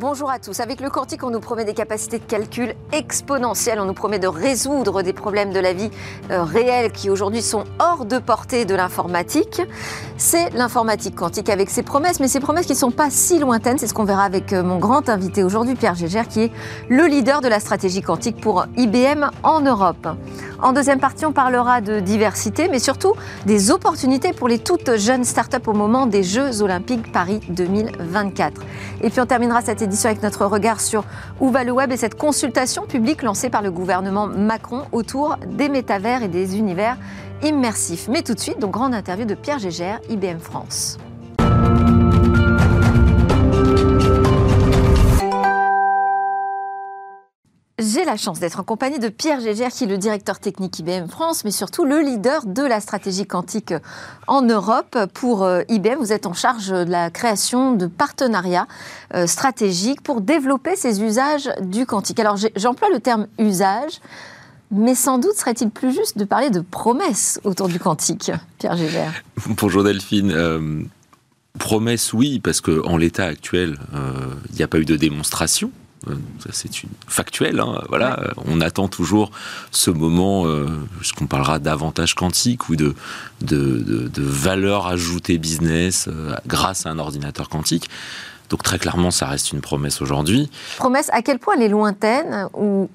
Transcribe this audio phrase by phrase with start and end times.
[0.00, 0.60] Bonjour à tous.
[0.60, 3.78] Avec le quantique, on nous promet des capacités de calcul exponentielles.
[3.78, 5.90] On nous promet de résoudre des problèmes de la vie
[6.30, 9.60] euh, réelle qui aujourd'hui sont hors de portée de l'informatique.
[10.16, 13.76] C'est l'informatique quantique avec ses promesses, mais ces promesses qui ne sont pas si lointaines.
[13.76, 16.52] C'est ce qu'on verra avec euh, mon grand invité aujourd'hui, Pierre Gégère, qui est
[16.88, 20.08] le leader de la stratégie quantique pour IBM en Europe.
[20.62, 23.14] En deuxième partie, on parlera de diversité, mais surtout
[23.46, 28.60] des opportunités pour les toutes jeunes startups au moment des Jeux Olympiques Paris 2024.
[29.00, 31.04] Et puis on terminera cette édition avec notre regard sur
[31.40, 35.70] où va le web et cette consultation publique lancée par le gouvernement Macron autour des
[35.70, 36.98] métavers et des univers
[37.42, 38.08] immersifs.
[38.08, 40.98] Mais tout de suite, donc grande interview de Pierre Gégère, IBM France.
[47.80, 51.06] J'ai la chance d'être en compagnie de Pierre Gégère, qui est le directeur technique IBM
[51.08, 53.72] France, mais surtout le leader de la stratégie quantique
[54.26, 54.98] en Europe.
[55.14, 58.66] Pour euh, IBM, vous êtes en charge de la création de partenariats
[59.14, 62.20] euh, stratégiques pour développer ces usages du quantique.
[62.20, 64.00] Alors j'emploie le terme usage,
[64.70, 69.14] mais sans doute serait-il plus juste de parler de promesses autour du quantique, Pierre Gégère.
[69.48, 70.32] Bonjour Delphine.
[70.32, 70.82] Euh,
[71.58, 73.78] promesse, oui, parce qu'en l'état actuel,
[74.50, 75.79] il n'y a pas eu de démonstration euh,
[76.52, 77.60] c'est une factuel.
[77.60, 79.30] Hein, voilà, on attend toujours
[79.70, 80.66] ce moment, euh,
[81.02, 82.94] ce qu'on parlera d'avantage quantique ou de,
[83.42, 87.88] de, valeur ajoutée business euh, grâce à un ordinateur quantique.
[88.48, 90.50] Donc très clairement, ça reste une promesse aujourd'hui.
[90.78, 92.88] Promesse à quel point elle est lointaine ou,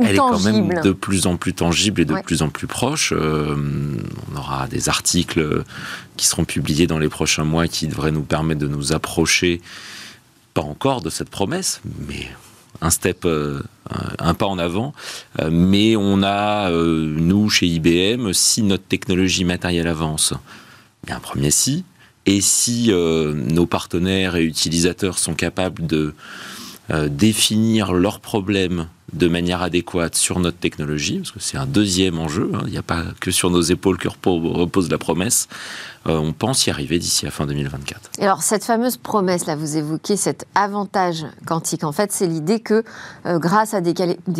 [0.00, 3.12] elle est quand même de plus en plus tangible et de plus en plus proche.
[3.12, 5.64] on aura des articles
[6.16, 9.60] qui seront publiés dans les prochains mois qui devraient nous permettre de nous approcher
[10.66, 12.28] encore de cette promesse, mais
[12.80, 13.60] un step, euh,
[14.18, 14.92] un pas en avant.
[15.40, 20.34] Euh, mais on a, euh, nous, chez IBM, si notre technologie matérielle avance,
[21.08, 21.84] y a un premier si.
[22.26, 26.12] Et si nos partenaires et utilisateurs sont capables de
[27.08, 32.50] définir leurs problèmes de manière adéquate sur notre technologie, parce que c'est un deuxième enjeu,
[32.54, 32.60] hein.
[32.66, 35.48] il n'y a pas que sur nos épaules que repose la promesse,
[36.06, 38.10] euh, on pense y arriver d'ici à fin 2024.
[38.20, 42.84] alors cette fameuse promesse, là, vous évoquez cet avantage quantique, en fait c'est l'idée que
[43.24, 43.94] euh, grâce à des,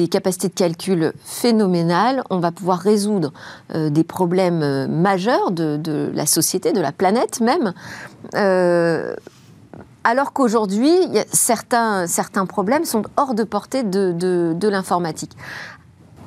[0.09, 3.33] capacités de calcul phénoménales, on va pouvoir résoudre
[3.75, 7.73] euh, des problèmes majeurs de, de, la société, de la planète même
[10.05, 10.93] alors qu'aujourd'hui,
[11.33, 15.33] certains, certains problèmes sont hors de portée de, de, l'informatique.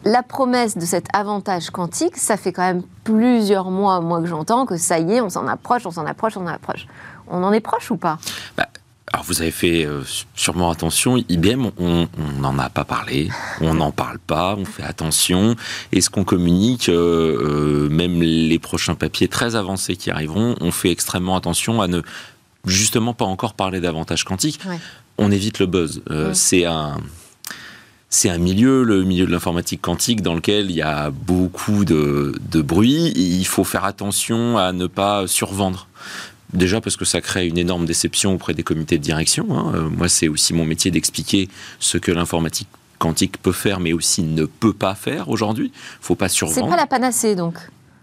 [0.03, 4.65] La promesse de cet avantage quantique, ça fait quand même plusieurs mois, moi que j'entends,
[4.65, 6.87] que ça y est, on s'en approche, on s'en approche, on s'en approche.
[7.27, 8.17] On en est proche ou pas?
[8.57, 8.67] Bah,
[9.13, 10.03] alors vous avez fait euh,
[10.35, 12.07] sûrement attention, IBM, on
[12.39, 15.55] n'en a pas parlé, on n'en parle pas, on fait attention.
[15.91, 20.71] Et ce qu'on communique, euh, euh, même les prochains papiers très avancés qui arriveront, on
[20.71, 22.01] fait extrêmement attention à ne
[22.65, 24.59] justement pas encore parler davantage quantique.
[25.17, 26.01] On évite le buzz.
[26.09, 26.97] Euh, c'est un
[28.13, 32.33] c'est un milieu, le milieu de l'informatique quantique, dans lequel il y a beaucoup de,
[32.61, 33.07] bruit.
[33.07, 35.87] Et il faut faire attention à ne pas survendre.
[36.51, 39.57] Déjà parce que ça crée une énorme déception auprès des comités de direction.
[39.57, 39.71] Hein.
[39.75, 41.47] Euh, moi, c'est aussi mon métier d'expliquer
[41.79, 42.67] ce que l'informatique
[42.99, 45.71] quantique peut faire, mais aussi ne peut pas faire aujourd'hui.
[45.73, 46.59] Il faut pas survendre.
[46.65, 47.59] C'est pas la panacée, donc.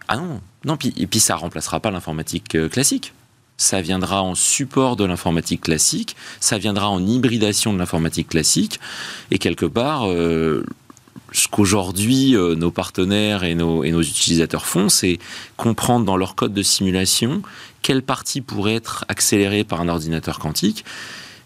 [0.08, 0.78] Ah non, non.
[0.96, 3.12] et puis ça remplacera pas l'informatique euh, classique
[3.58, 8.80] ça viendra en support de l'informatique classique, ça viendra en hybridation de l'informatique classique,
[9.30, 10.64] et quelque part, euh,
[11.32, 15.18] ce qu'aujourd'hui euh, nos partenaires et nos, et nos utilisateurs font, c'est
[15.56, 17.42] comprendre dans leur code de simulation
[17.82, 20.84] quelle partie pourrait être accélérée par un ordinateur quantique.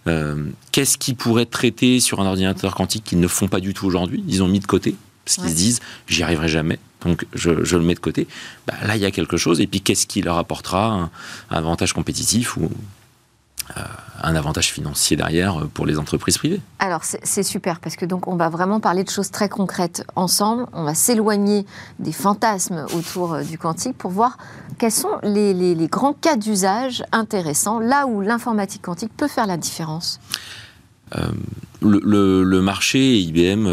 [0.07, 3.73] Euh, qu'est-ce qui pourrait être traité sur un ordinateur quantique qu'ils ne font pas du
[3.73, 7.27] tout aujourd'hui Ils ont mis de côté parce qu'ils se disent j'y arriverai jamais donc
[7.35, 8.27] je, le mets de côté.
[8.67, 9.61] Bah, là, il y a quelque chose.
[9.61, 11.11] Et puis, qu'est-ce qui leur apportera
[11.51, 12.71] un, avantage compétitif ou
[13.77, 13.81] euh,
[14.23, 16.61] un avantage financier derrière pour les entreprises privées?
[16.79, 20.67] Alors, c'est super parce que donc on va vraiment parler de choses très concrètes ensemble.
[20.73, 21.67] On va s'éloigner
[21.99, 24.37] des fantasmes autour euh, du quantique pour voir
[24.79, 30.21] quels sont les, grands cas d'usage intéressants, là où l'informatique quantique peut faire la différence.
[31.17, 31.31] Euh,
[31.83, 33.67] le, marché IBM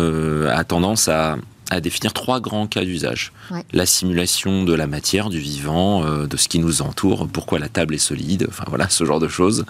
[0.50, 1.38] a tendance à,
[1.69, 3.31] à définir trois grands cas d'usage.
[3.74, 7.69] La simulation de la matière, du vivant, euh, de ce qui nous entoure, pourquoi la
[7.69, 9.66] table est solide, enfin voilà, ce genre de choses,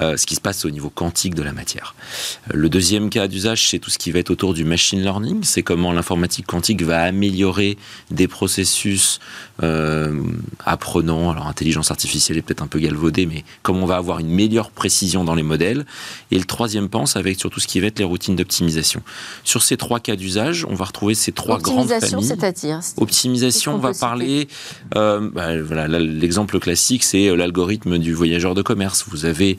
[0.00, 1.94] euh, ce qui se passe au niveau quantique de la matière.
[2.52, 5.62] Le deuxième cas d'usage, c'est tout ce qui va être autour du machine learning, c'est
[5.62, 7.76] comment l'informatique quantique va améliorer
[8.10, 9.20] des processus
[9.62, 10.22] euh,
[10.64, 14.30] apprenants, alors intelligence artificielle est peut-être un peu galvaudée, mais comment on va avoir une
[14.30, 15.84] meilleure précision dans les modèles.
[16.30, 19.02] Et le troisième pense avec sur tout ce qui va être les routines d'optimisation.
[19.44, 22.24] Sur ces trois cas d'usage, on va retrouver ces trois grandes familles.
[22.24, 24.48] c'est-à-dire Optimisation, on va parler.
[24.96, 29.04] Euh, bah, voilà, l'exemple classique, c'est euh, l'algorithme du voyageur de commerce.
[29.08, 29.58] Vous avez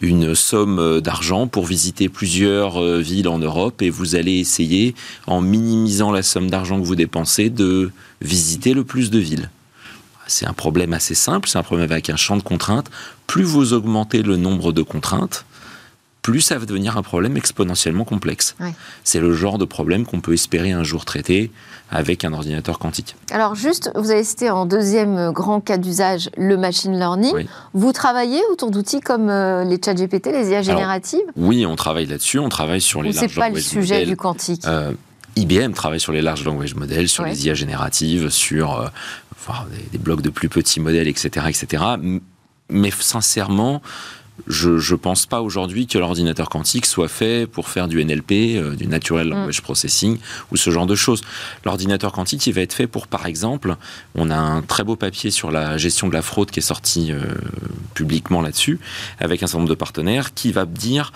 [0.00, 4.94] une somme d'argent pour visiter plusieurs villes en Europe et vous allez essayer,
[5.26, 7.90] en minimisant la somme d'argent que vous dépensez, de
[8.20, 9.50] visiter le plus de villes.
[10.30, 12.88] C'est un problème assez simple, c'est un problème avec un champ de contraintes.
[13.26, 15.44] Plus vous augmentez le nombre de contraintes,
[16.30, 18.56] plus ça va devenir un problème exponentiellement complexe.
[19.04, 21.50] C'est le genre de problème qu'on peut espérer un jour traiter
[21.90, 23.16] avec un ordinateur quantique.
[23.32, 27.46] Alors juste, vous avez cité en deuxième grand cas d'usage le machine learning.
[27.74, 32.06] Vous travaillez autour d'outils comme euh, les chat GPT, les IA génératives Oui, on travaille
[32.06, 33.62] là-dessus, on travaille sur les large language models.
[33.62, 34.92] C'est pas le sujet du quantique euh,
[35.36, 38.88] IBM travaille sur les large language models, sur les IA génératives, sur euh,
[39.92, 41.84] des, blocs de plus petits modèles, etc., etc.
[42.68, 43.82] Mais sincèrement,
[44.46, 48.74] je ne pense pas aujourd'hui que l'ordinateur quantique soit fait pour faire du NLP, euh,
[48.74, 49.30] du Natural mm.
[49.30, 50.18] Language Processing
[50.50, 51.22] ou ce genre de choses.
[51.64, 53.76] L'ordinateur quantique, il va être fait pour, par exemple,
[54.14, 57.12] on a un très beau papier sur la gestion de la fraude qui est sorti
[57.12, 57.20] euh,
[57.94, 58.78] publiquement là-dessus,
[59.18, 61.12] avec un certain nombre de partenaires, qui va dire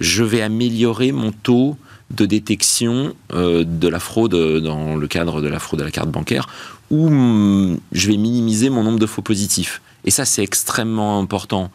[0.00, 1.76] je vais améliorer mon taux
[2.10, 6.10] de détection euh, de la fraude dans le cadre de la fraude à la carte
[6.10, 6.48] bancaire,
[6.90, 9.80] ou mm, je vais minimiser mon nombre de faux positifs.
[10.04, 11.70] Et ça, c'est extrêmement important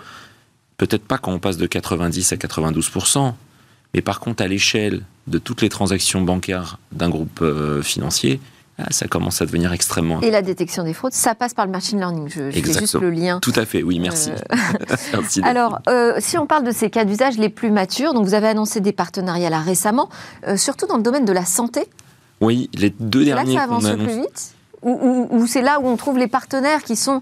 [0.82, 2.90] Peut-être pas quand on passe de 90 à 92
[3.94, 8.40] mais par contre, à l'échelle de toutes les transactions bancaires d'un groupe euh, financier,
[8.80, 10.22] ah, ça commence à devenir extrêmement.
[10.22, 12.30] Et la détection des fraudes, ça passe par le machine learning.
[12.30, 13.40] Je, fais juste le lien.
[13.42, 14.32] Tout à fait, oui, merci.
[14.32, 18.34] Euh, Alors, euh, si on parle de ces cas d'usage les plus matures, donc vous
[18.34, 20.10] avez annoncé des partenariats là récemment,
[20.56, 21.84] surtout dans le domaine de la santé.
[22.40, 23.54] Oui, les deux derniers.
[23.54, 27.22] Là, ça avance plus vite ou, c'est là où on trouve les partenaires qui sont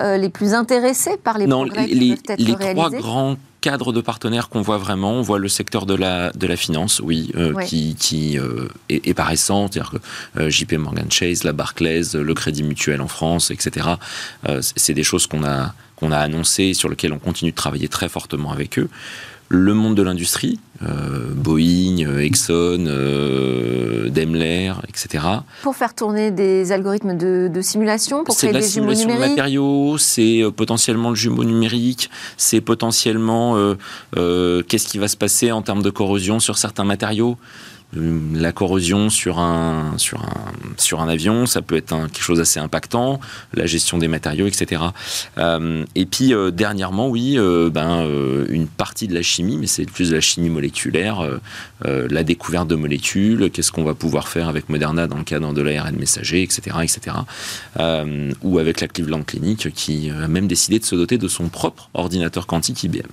[0.00, 3.36] euh, les plus intéressés par les non, progrès les, qui peuvent être les trois grands
[3.60, 7.00] cadres de partenaires qu'on voit vraiment, on voit le secteur de la, de la finance,
[7.04, 9.92] oui, euh, qui, qui euh, est, est, c'est-à-dire
[10.34, 13.88] que JP Morgan Chase, la Barclays, le Crédit Mutuel en France, etc.
[14.60, 18.08] c'est des choses qu'on a, qu'on a annoncées, sur lesquelles on continue de travailler très
[18.08, 18.88] fortement avec eux
[19.52, 25.24] le monde de l'industrie, euh, Boeing, euh, Exxon, euh, Daimler, etc.
[25.62, 29.22] Pour faire tourner des algorithmes de, simulation, pour créer des jumeaux numériques.
[29.22, 33.56] De matériaux, c'est potentiellement le jumeau numérique, c'est potentiellement
[34.14, 37.36] qu'est-ce qui va se passer en termes de corrosion sur certains matériaux.
[37.96, 42.38] Euh, la corrosion sur un, sur un, sur un avion, ça peut être quelque chose
[42.38, 43.20] d'assez impactant,
[43.54, 44.82] la gestion des matériaux, etc.
[45.38, 47.38] Euh, et puis, euh, dernièrement, oui,
[47.72, 48.06] ben,
[48.48, 51.40] une partie de la chimie, mais c'est plus de la chimie moléculaire,
[51.84, 55.62] la découverte de molécules, qu'est-ce qu'on va pouvoir faire avec Moderna dans le cadre de
[55.62, 56.76] l'ARN messager, etc.
[56.82, 57.16] etc.
[58.42, 61.90] ou avec la Cleveland Clinic, qui a même décidé de se doter de son propre
[61.94, 63.08] ordinateur quantique IBM.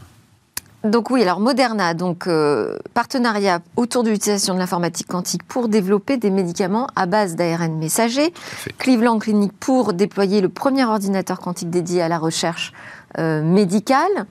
[0.84, 6.18] Donc oui, alors Moderna, donc euh, partenariat autour de l'utilisation de l'informatique quantique pour développer
[6.18, 8.32] des médicaments à base d'ARN messager.
[8.78, 12.74] Cleveland Clinic pour déployer le premier ordinateur quantique dédié à la recherche
[13.18, 14.28] euh, médicale.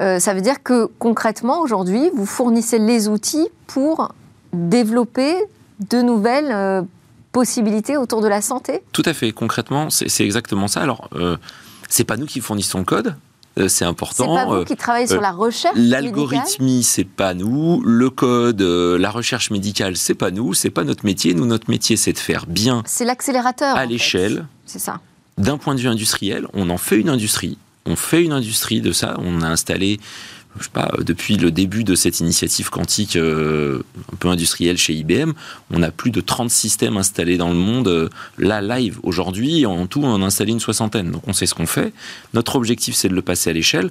[0.00, 4.12] Euh, ça veut dire que concrètement, aujourd'hui, vous fournissez les outils pour
[4.54, 5.34] développer
[5.90, 6.86] de nouvelles
[7.32, 8.82] possibilités autour de la santé?
[8.92, 9.32] Tout à fait.
[9.32, 10.80] Concrètement, c'est exactement ça.
[10.80, 11.08] Alors,
[11.88, 13.16] c'est pas nous qui fournissons le code,
[13.68, 14.36] c'est important.
[14.36, 17.82] C'est pas vous qui travaillez sur euh, la recherche L'algorithmie, c'est pas nous.
[17.84, 20.54] Le code, euh, la recherche médicale, c'est pas nous.
[20.54, 21.34] C'est pas notre métier.
[21.34, 22.82] Nous, notre métier, c'est de faire bien.
[22.86, 23.76] C'est l'accélérateur.
[23.76, 24.46] À l'échelle.
[24.66, 25.00] C'est ça.
[25.38, 27.58] D'un point de vue industriel, on en fait une industrie.
[27.84, 29.16] On fait une industrie de ça.
[29.18, 29.98] On a installé
[30.72, 33.82] pas, depuis le début de cette initiative quantique euh,
[34.12, 35.32] un peu industrielle chez IBM,
[35.70, 38.98] on a plus de 30 systèmes installés dans le monde, euh, là, live.
[39.02, 41.10] Aujourd'hui, en tout, on en a installé une soixantaine.
[41.10, 41.92] Donc on sait ce qu'on fait.
[42.34, 43.90] Notre objectif, c'est de le passer à l'échelle.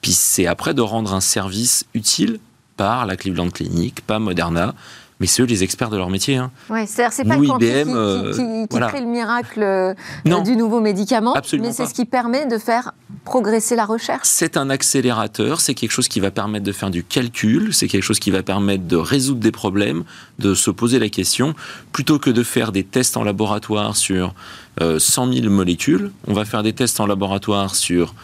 [0.00, 2.38] Puis c'est après de rendre un service utile
[2.76, 4.74] par la Cleveland Clinic, pas Moderna,
[5.20, 6.36] mais c'est eux les experts de leur métier.
[6.36, 6.50] Hein.
[6.70, 9.94] Oui, c'est-à-dire c'est pas le IBM, qui, qui, crée le miracle euh,
[10.24, 12.92] du nouveau médicament, mais c'est ce qui permet de faire
[13.24, 14.22] progresser la recherche.
[14.24, 18.02] C'est un accélérateur, c'est quelque chose qui va permettre de faire du calcul, c'est quelque
[18.02, 20.04] chose qui va permettre de résoudre des problèmes,
[20.38, 21.54] de se poser la question,
[21.92, 24.34] plutôt que de faire des tests en laboratoire sur
[24.80, 28.14] 100 euh, 000 molécules, on va faire des tests en laboratoire sur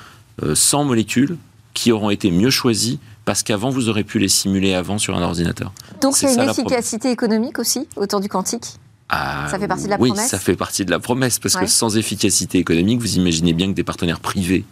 [0.54, 1.36] 100 euh, molécules
[1.74, 5.22] qui auront été mieux choisies parce qu'avant, vous aurez pu les simuler avant sur un
[5.22, 5.72] ordinateur.
[6.00, 8.76] Donc il y a une efficacité économique aussi autour du quantique?
[9.08, 10.18] Ah, ça fait partie de la promesse?
[10.18, 13.68] Oui, ça fait partie de la promesse, parce que sans efficacité économique, vous imaginez bien
[13.68, 14.64] que des partenaires privés,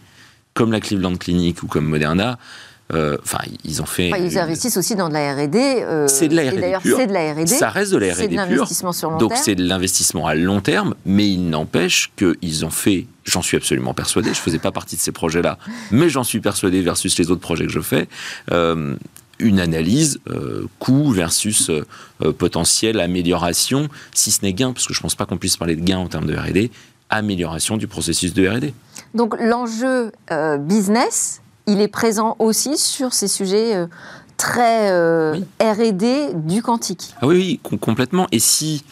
[0.54, 2.38] comme la Cleveland Clinic ou comme Moderna,
[2.92, 4.10] enfin, ils ont fait.
[4.18, 5.58] ils investissent aussi dans de la R&D.
[5.58, 7.46] Euh, c'est de la R&D C'est de la R&D.
[7.46, 10.34] Ça reste de la R&D C'est de l'investissement sur long Donc c'est de l'investissement à
[10.34, 13.06] long terme, mais il n'empêche qu'ils ont fait.
[13.24, 14.30] J'en suis absolument persuadé.
[14.30, 15.58] Je faisais pas partie de ces projets-là,
[15.90, 18.08] mais j'en suis persuadé versus les autres projets que je fais.
[18.50, 18.94] Euh,
[19.38, 20.20] une analyse
[20.78, 21.70] coût versus
[22.38, 25.74] potentielle amélioration, si ce n'est gain, parce que je ne pense pas qu'on puisse parler
[25.74, 26.70] de gain en termes de R&D,
[27.10, 28.72] amélioration du processus de R&D.
[29.14, 30.12] Donc l'enjeu
[30.60, 33.86] business, il est présent aussi sur ces sujets
[34.36, 34.90] très
[35.60, 37.14] R&D du quantique.
[37.20, 38.26] Ah oui, oui, complètement.
[38.32, 38.84] Et si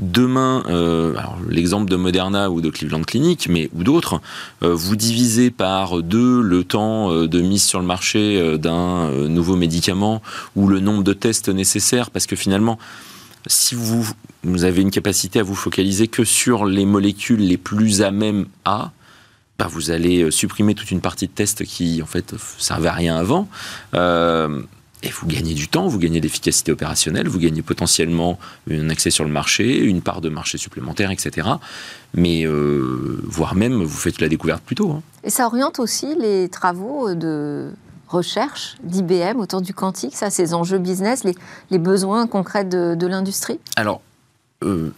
[0.00, 1.14] demain, euh,
[1.48, 4.20] l'exemple de Moderna ou de Cleveland Clinic, mais ou d'autres,
[4.62, 9.56] euh, vous divisez par deux le temps euh, de mise sur le marché d'un nouveau
[9.56, 10.22] médicament
[10.56, 12.78] ou le nombre de tests nécessaires, parce que finalement,
[13.46, 14.06] si vous,
[14.44, 18.46] vous, avez une capacité à vous focaliser que sur les molécules les plus à même
[18.64, 18.92] à,
[19.58, 23.16] bah vous allez supprimer toute une partie de tests qui en fait servaient à rien
[23.16, 23.48] avant.
[25.02, 28.38] Et vous gagnez du temps, vous gagnez d'efficacité opérationnelle, vous gagnez potentiellement
[28.68, 31.48] un accès sur le marché, une part de marché supplémentaire, etc.
[32.14, 34.90] Mais euh, voire même, vous faites la découverte plus tôt.
[34.90, 35.02] Hein.
[35.22, 37.70] Et ça oriente aussi les travaux de
[38.08, 41.22] recherche d'IBM autour du quantique, ça, ces enjeux business,
[41.70, 43.60] les, besoins concrets de, l'industrie?
[43.76, 44.00] Alors,
[44.64, 44.92] euh,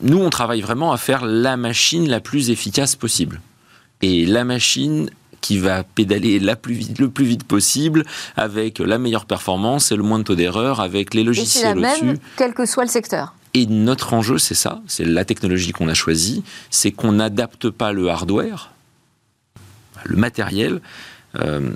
[0.00, 3.40] nous, on travaille vraiment à faire la machine la plus efficace possible.
[4.02, 5.10] Et la machine
[5.40, 8.04] qui va pédaler la plus vite, le plus vite possible,
[8.36, 12.04] avec la meilleure performance et le moins de taux d'erreur, avec les logiciels au-dessus.
[12.04, 13.34] même, quel que soit le secteur.
[13.54, 17.92] Et notre enjeu, c'est ça, c'est la technologie qu'on a choisie, c'est qu'on n'adapte pas
[17.92, 18.72] le hardware,
[20.04, 20.80] le matériel,
[21.36, 21.70] euh,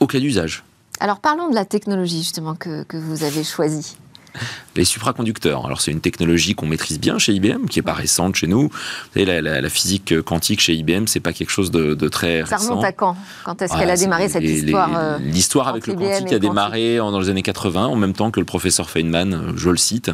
[0.00, 0.64] au cas d'usage.
[0.98, 3.96] Alors parlons de la technologie justement que, que vous avez choisie
[4.76, 5.66] les supraconducteurs.
[5.66, 8.68] Alors c'est une technologie qu'on maîtrise bien chez IBM, qui est pas récente chez nous.
[8.68, 8.70] Vous
[9.14, 12.58] savez, la, physique quantique chez IBM, c'est pas quelque chose de, très récent.
[12.58, 13.16] Ça remonte à quand?
[13.44, 17.20] Quand est-ce qu'elle a démarré cette histoire euh, L'histoire avec le quantique a démarré dans
[17.20, 20.10] les années 80, en même temps que le professeur Feynman, euh, je le cite,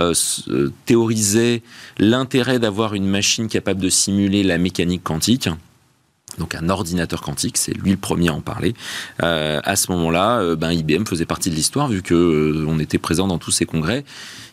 [0.00, 0.14] euh,
[0.86, 1.62] théorisait
[1.98, 5.48] l'intérêt d'avoir une machine capable de simuler la mécanique quantique
[6.38, 8.74] donc un ordinateur quantique, c'est lui le premier à en parler.
[9.22, 12.78] Euh, à ce moment-là, euh, ben, IBM faisait partie de l'histoire vu que euh, on
[12.78, 14.04] était présent dans tous ces congrès.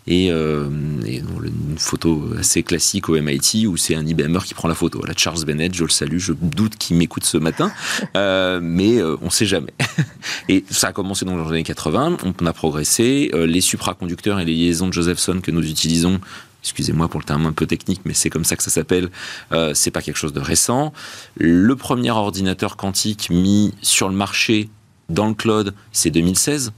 [0.07, 5.01] Et, une photo assez classique au MIT où c'est un IBMer qui prend la photo.
[5.17, 7.71] Charles Bennett, je le salue, je doute qu'il m'écoute ce matin,
[8.13, 9.73] mais on ne sait jamais.
[10.49, 13.31] et ça a commencé dans les années 80, on a progressé.
[13.33, 16.19] les supraconducteurs et les liaisons de Josephson que nous utilisons
[16.65, 19.09] excusez-moi pour le terme un peu technique, mais c'est comme ça que ça s'appelle,
[19.51, 20.93] euh, c'est pas quelque chose de récent.
[21.37, 24.69] Le premier ordinateur quantique mis sur le marché
[25.09, 26.73] dans le cloud, c'est 2016.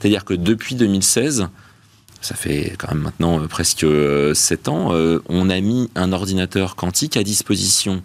[0.00, 1.48] C'est-à-dire que depuis 2016,
[2.22, 6.74] ça fait quand même maintenant euh, presque 7 euh, ans, on a mis un ordinateur
[6.74, 8.02] quantique à disposition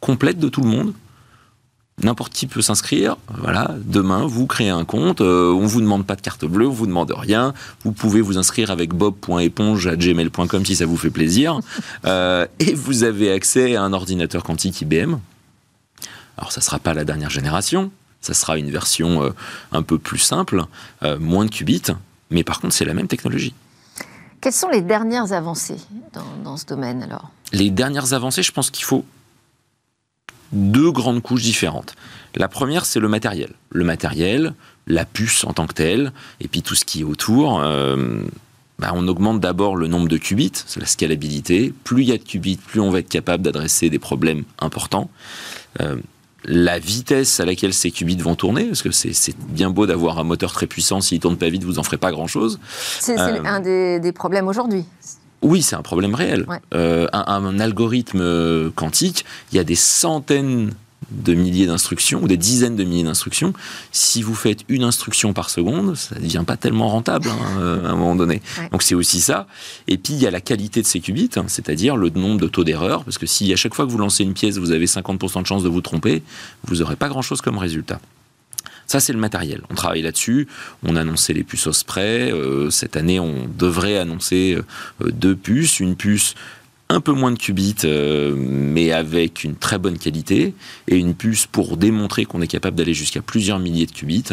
[0.00, 0.94] complète de tout le monde
[2.00, 3.16] N'importe qui peut s'inscrire.
[3.38, 5.20] Voilà, demain, vous créez un compte.
[5.20, 7.52] Euh, on vous demande pas de carte bleue, on vous demande rien.
[7.84, 11.60] Vous pouvez vous inscrire avec bob.éponge@gmail.com si ça vous fait plaisir.
[12.04, 15.18] Euh, et vous avez accès à un ordinateur quantique IBM.
[16.36, 17.92] Alors, ça sera pas la dernière génération.
[18.20, 19.30] Ça sera une version euh,
[19.70, 20.64] un peu plus simple,
[21.20, 21.82] moins de qubits.
[22.30, 23.54] Mais par contre, c'est la même technologie.
[24.40, 25.78] Quelles sont les dernières avancées
[26.12, 27.30] dans, dans ce domaine alors?
[27.52, 29.04] Les dernières avancées, je pense qu'il faut
[30.52, 31.94] deux grandes couches différentes.
[32.34, 33.50] La première, c'est le matériel.
[33.70, 34.54] Le matériel,
[34.86, 37.60] la puce en tant que telle, et puis tout ce qui est autour.
[37.60, 38.22] Euh,
[38.78, 41.72] bah, on augmente d'abord le nombre de qubits, c'est la scalabilité.
[41.84, 45.10] Plus il y a de qubits, plus on va être capable d'adresser des problèmes importants.
[45.80, 45.96] Euh,
[46.44, 50.24] la vitesse à laquelle ces qubits vont tourner, parce que c'est bien beau d'avoir un
[50.24, 52.58] moteur très puissant, s'il ne tourne pas vite, vous n'en ferez pas grand-chose.
[52.98, 54.84] C'est euh, un des problèmes aujourd'hui.
[55.42, 56.46] Oui, c'est un problème réel.
[56.74, 60.72] Euh, un, algorithme quantique, il y a des centaines
[61.10, 63.52] de milliers d'instructions ou des dizaines de milliers d'instructions.
[63.90, 67.86] Si vous faites une instruction par seconde, ça ne devient pas tellement rentable hein, euh,
[67.86, 68.40] à un moment donné.
[68.70, 69.46] Donc c'est aussi ça.
[69.88, 72.48] Et puis il y a la qualité de ces qubits, hein, c'est-à-dire le nombre de
[72.48, 74.86] taux d'erreur, parce que si à chaque fois que vous lancez une pièce, vous avez
[74.86, 76.22] 50% de chance de vous tromper,
[76.64, 78.00] vous n'aurez pas grand-chose comme résultat.
[78.92, 79.62] Ça, c'est le matériel.
[79.70, 80.46] On travaille là-dessus.
[80.82, 82.30] On a annoncé les puces au spray.
[82.30, 85.80] Euh, cette année, on devrait annoncer euh, deux puces.
[85.80, 86.34] Une puce
[86.90, 90.54] un peu moins de qubits, euh, mais avec une très bonne qualité,
[90.88, 94.24] et une puce pour démontrer qu'on est capable d'aller jusqu'à plusieurs milliers de qubits.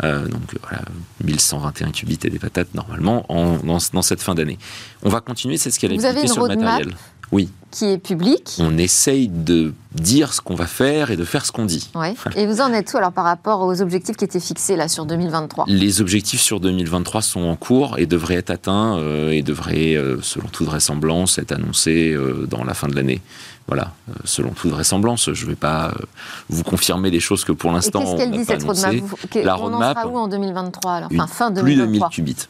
[0.00, 0.84] donc voilà,
[1.24, 3.26] 1121 qubits et des patates normalement
[3.64, 4.58] dans, cette fin d'année.
[5.02, 6.94] On va continuer cette scalabilité sur le matériel.
[7.32, 7.48] Oui.
[7.74, 8.54] Qui est public.
[8.60, 11.90] On essaye de dire ce qu'on va faire et de faire ce qu'on dit.
[11.96, 12.14] Ouais.
[12.36, 15.06] Et vous en êtes où alors par rapport aux objectifs qui étaient fixés là sur
[15.06, 19.96] 2023 Les objectifs sur 2023 sont en cours et devraient être atteints euh, et devraient,
[19.96, 23.20] euh, selon toute vraisemblance, être annoncés euh, dans la fin de l'année.
[23.66, 23.92] Voilà,
[24.24, 25.92] selon toute vraisemblance, je ne vais pas
[26.50, 28.94] vous confirmer des choses que pour l'instant Qu'est-ce qu'elle dit cette roadmap
[29.34, 29.96] La roadmap.
[29.96, 31.08] On en sera où en 2023 alors?
[31.12, 31.64] Enfin, fin 2023.
[31.64, 32.02] Plus de 1000
[32.34, 32.48] qubits.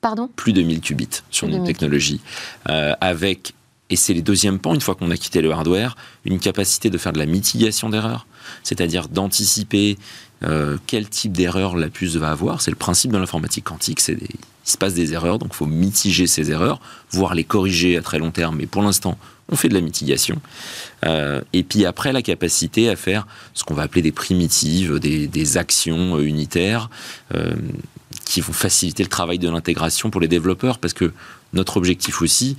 [0.00, 0.30] Pardon?
[0.34, 2.22] Plus de 1000 qubits sur une technologie
[2.64, 3.52] avec
[3.94, 6.98] et c'est les deuxièmes pans, une fois qu'on a quitté le hardware, une capacité de
[6.98, 8.26] faire de la mitigation d'erreurs,
[8.64, 9.98] c'est-à-dire d'anticiper
[10.42, 12.60] euh, quel type d'erreur la puce va avoir.
[12.60, 15.66] C'est le principe de l'informatique quantique, c'est il se passe des erreurs, donc il faut
[15.66, 16.80] mitiger ces erreurs,
[17.12, 19.16] voire les corriger à très long terme, mais pour l'instant,
[19.48, 20.40] on fait de la mitigation.
[21.06, 25.56] Euh, et puis après, la capacité à faire ce qu'on va appeler des primitives, des,
[25.56, 26.90] actions unitaires
[28.24, 31.12] qui vont faciliter le travail de l'intégration pour les développeurs, parce que
[31.52, 32.56] notre objectif aussi,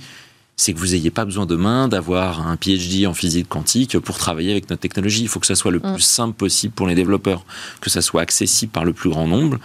[0.58, 4.52] c'est que vous n'ayez pas besoin demain d'avoir un PhD en physique quantique pour travailler
[4.52, 5.20] avec notre technologie.
[5.20, 5.92] Il faut que ça soit le mm.
[5.92, 7.44] plus simple possible pour les développeurs,
[7.82, 9.58] que ça soit accessible par le plus grand nombre.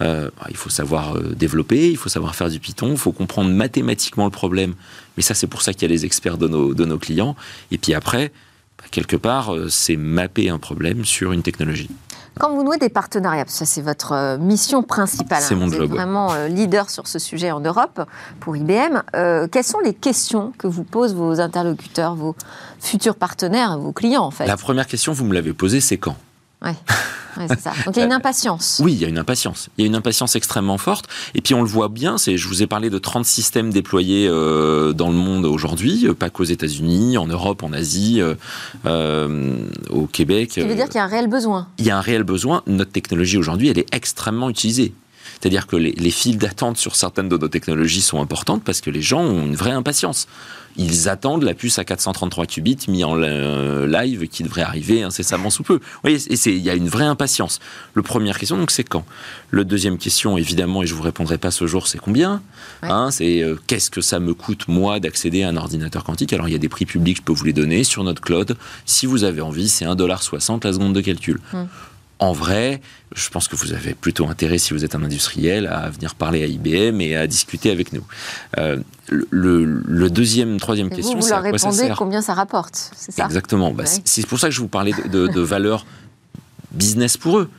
[0.00, 3.50] Euh, il faut savoir euh, développer, il faut savoir faire du Python, il faut comprendre
[3.50, 4.74] mathématiquement le problème.
[5.18, 7.36] Mais ça, c'est pour ça qu'il y a les experts de nos, de nos clients.
[7.70, 8.32] Et puis après,
[8.78, 11.90] bah, quelque part, euh, c'est mapper un problème sur une technologie.
[12.38, 15.90] Quand vous nouez des partenariats, ça c'est votre euh, mission principale, c'est hein, vous êtes
[15.90, 18.00] vraiment euh, leader sur ce sujet en Europe
[18.40, 22.36] pour IBM, euh, quelles sont les questions que vous posent vos interlocuteurs, vos
[22.78, 24.46] futurs partenaires, vos clients en fait?
[24.46, 26.16] La première question, vous me l'avez posée, c'est quand?
[26.62, 26.74] Ouais.
[27.60, 27.72] ça.
[27.84, 28.80] Donc il y a une impatience.
[28.82, 29.68] Oui, il y a une impatience.
[29.78, 31.06] Il y a une impatience extrêmement forte.
[31.34, 34.26] Et puis on le voit bien, c'est, je vous ai parlé de 30 systèmes déployés
[34.28, 38.20] euh, dans le monde aujourd'hui, euh, pas qu'aux États-Unis, en Europe, en Asie,
[38.86, 40.52] euh, au Québec.
[40.54, 41.68] Ça veut dire qu'il y a un réel besoin.
[41.78, 42.62] Il y a un réel besoin.
[42.66, 44.92] Notre technologie aujourd'hui, elle est extrêmement utilisée.
[45.40, 48.90] C'est-à-dire que les, les files d'attente sur certaines de nos technologies sont importantes parce que
[48.90, 50.26] les gens ont une vraie impatience.
[50.78, 55.50] Ils attendent la puce à 433 qubits mis en euh, live qui devrait arriver incessamment
[55.50, 55.74] sous peu.
[55.74, 57.58] Vous voyez, il y a une vraie impatience.
[57.94, 59.04] Le première question, donc, c'est quand?
[59.50, 62.42] Le deuxième question, évidemment, et je vous répondrai pas ce jour, c'est combien?
[62.82, 66.32] Hein, C'est euh, qu'est-ce que ça me coûte, moi, d'accéder à un ordinateur quantique?
[66.32, 68.56] Alors, il y a des prix publics, je peux vous les donner sur notre cloud.
[68.86, 71.40] Si vous avez envie, c'est 1,60$ la seconde de calcul.
[71.52, 71.66] Hum
[72.20, 72.80] en vrai,
[73.14, 76.42] je pense que vous avez plutôt intérêt, si vous êtes un industriel, à venir parler
[76.42, 78.04] à IBM et à discuter avec nous.
[78.58, 83.24] Euh, le, deuxième, troisième question, c'est à quoi ça sert combien ça rapporte, c'est ça?
[83.24, 83.72] Exactement.
[83.72, 85.86] Bah, c'est pour ça que je vous parlais de, de, valeur
[86.72, 87.50] business pour eux.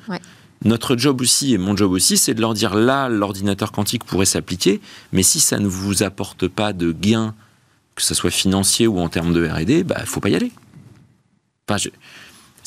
[0.66, 4.26] Notre job aussi, et mon job aussi, c'est de leur dire là, l'ordinateur quantique pourrait
[4.26, 4.82] s'appliquer,
[5.14, 7.34] mais si ça ne vous apporte pas de gains,
[7.96, 10.52] que ce soit financier ou en termes de R&D, il bah, faut pas y aller.
[11.68, 11.90] Enfin, je,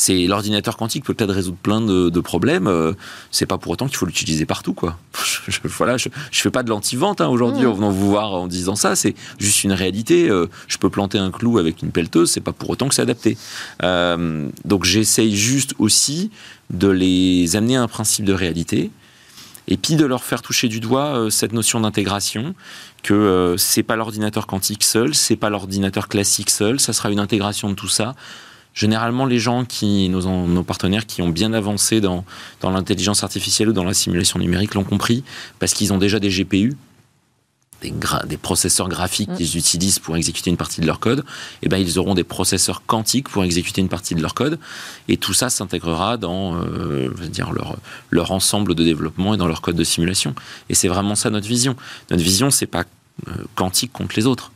[0.02, 2.66] c'est l'ordinateur quantique peut peut-être résoudre plein de, problèmes.
[2.66, 2.92] Euh,
[3.30, 4.98] c'est pas pour autant qu'il faut l'utiliser partout, quoi.
[5.48, 7.68] Je, voilà, je, fais pas de l'anti-vente hein, aujourd'hui mmh.
[7.68, 8.94] en venant vous voir en disant ça.
[8.94, 10.28] C'est juste une réalité.
[10.28, 13.02] Euh, je peux planter un clou avec une pelleteuse, c'est pas pour autant que c'est
[13.02, 13.36] adapté.
[13.82, 16.30] Euh, donc j'essaye juste aussi
[16.70, 18.92] de les amener à un principe de réalité
[19.66, 22.54] et puis de leur faire toucher du doigt cette notion d'intégration
[23.02, 27.68] que c'est pas l'ordinateur quantique seul, c'est pas l'ordinateur classique seul, ça sera une intégration
[27.68, 28.14] de tout ça
[28.74, 32.24] Généralement, les gens qui, nos, nos partenaires qui ont bien avancé dans,
[32.60, 35.24] dans l'intelligence artificielle ou dans la simulation numérique l'ont compris
[35.58, 36.74] parce qu'ils ont déjà des GPU,
[37.82, 37.92] des,
[38.26, 39.36] des, processeurs graphiques mm.
[39.36, 42.24] qu'ils utilisent pour exécuter une partie de leur code, et eh ben ils auront des
[42.24, 44.58] processeurs quantiques pour exécuter une partie de leur code,
[45.08, 47.76] et tout ça s'intégrera dans euh, dire leur,
[48.10, 50.34] leur ensemble de développement et dans leur code de simulation.
[50.68, 51.76] Et c'est vraiment ça notre vision.
[52.10, 52.84] Notre vision, c'est pas
[53.28, 54.52] euh, quantique contre les autres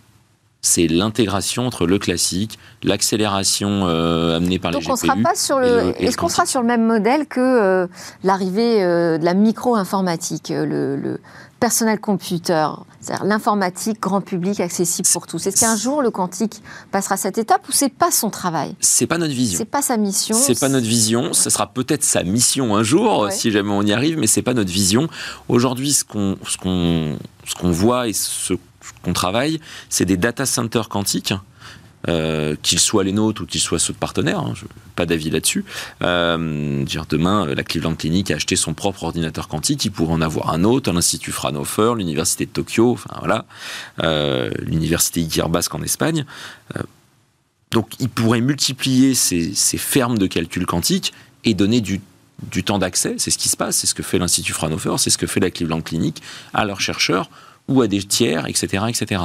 [0.66, 4.96] c'est l'intégration entre le classique, l'accélération euh, amenée par les GPU.
[4.96, 5.94] sera pas sur le.
[6.02, 7.86] Est-ce qu'on sera sur le même modèle que euh,
[8.24, 11.20] l'arrivée euh, de la micro-informatique, le, le,
[11.60, 12.66] personnel computer,
[13.00, 15.46] c'est-à-dire l'informatique grand public accessible pour tous?
[15.46, 18.74] Est-ce qu'un jour le quantique passera cette étape ou c'est pas son travail?
[18.80, 19.58] C'est pas notre vision.
[19.58, 20.36] C'est pas sa mission.
[20.36, 21.32] C'est pas notre vision.
[21.32, 24.54] Ce sera peut-être sa mission un jour si jamais on y arrive, mais c'est pas
[24.54, 25.08] notre vision.
[25.48, 28.54] Aujourd'hui, ce qu'on ce qu'on ce qu'on voit et ce
[29.02, 31.34] qu'on travaille, c'est des data centers quantiques.
[32.08, 34.54] Euh, qu'ils soient les nôtres ou qu'ils soient ceux de partenaires, hein,
[34.94, 35.64] pas d'avis là-dessus.
[36.02, 40.52] Euh, demain, la Cleveland Clinic a acheté son propre ordinateur quantique, il pourrait en avoir
[40.52, 43.44] un autre, l'Institut Fraunhofer, l'Université de Tokyo, enfin
[44.04, 46.26] euh, l'Université Iguiar Basque en Espagne.
[46.76, 46.82] Euh,
[47.72, 52.00] donc, il pourrait multiplier ces, fermes de calcul quantique et donner du
[52.52, 55.08] du temps d'accès, c'est ce qui se passe, c'est ce que fait l'Institut Fraunhofer, c'est
[55.08, 56.22] ce que fait la Cleveland Clinic
[56.52, 57.30] à leurs chercheurs
[57.68, 59.22] ou à des tiers, etc., etc.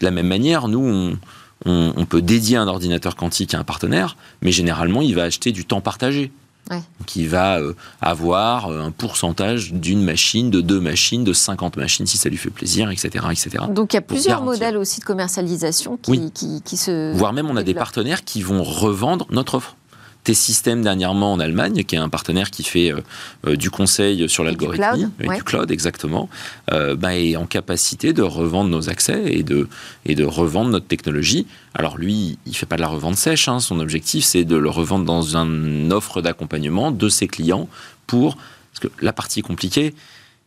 [0.00, 1.16] De la même manière, nous,
[1.64, 5.64] on, peut dédier un ordinateur quantique à un partenaire, mais généralement, il va acheter du
[5.64, 6.30] temps partagé.
[6.70, 6.82] Ouais.
[6.98, 11.76] Donc, il va euh, avoir euh, un pourcentage d'une machine, de deux machines, de 50
[11.76, 13.26] machines si ça lui fait plaisir, etc.
[13.30, 13.64] etc.
[13.68, 17.12] Donc il y a plusieurs modèles aussi de commercialisation qui, qui, qui se.
[17.12, 19.76] Voire même on a des partenaires qui vont revendre notre offre.
[20.24, 23.00] T-System dernièrement en Allemagne, qui est un partenaire qui fait euh,
[23.46, 26.30] euh, du conseil sur l'algorithme, du, du cloud exactement,
[26.72, 29.68] euh, bah, est en capacité de revendre nos accès et de,
[30.06, 31.46] et de revendre notre technologie.
[31.74, 33.60] Alors lui, il fait pas de la revente sèche, hein.
[33.60, 37.68] son objectif c'est de le revendre dans une offre d'accompagnement de ses clients
[38.06, 38.36] pour...
[38.72, 39.94] Parce que la partie compliquée,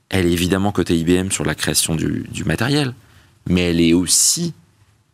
[0.09, 2.93] elle est évidemment côté IBM sur la création du, du matériel,
[3.47, 4.53] mais elle est aussi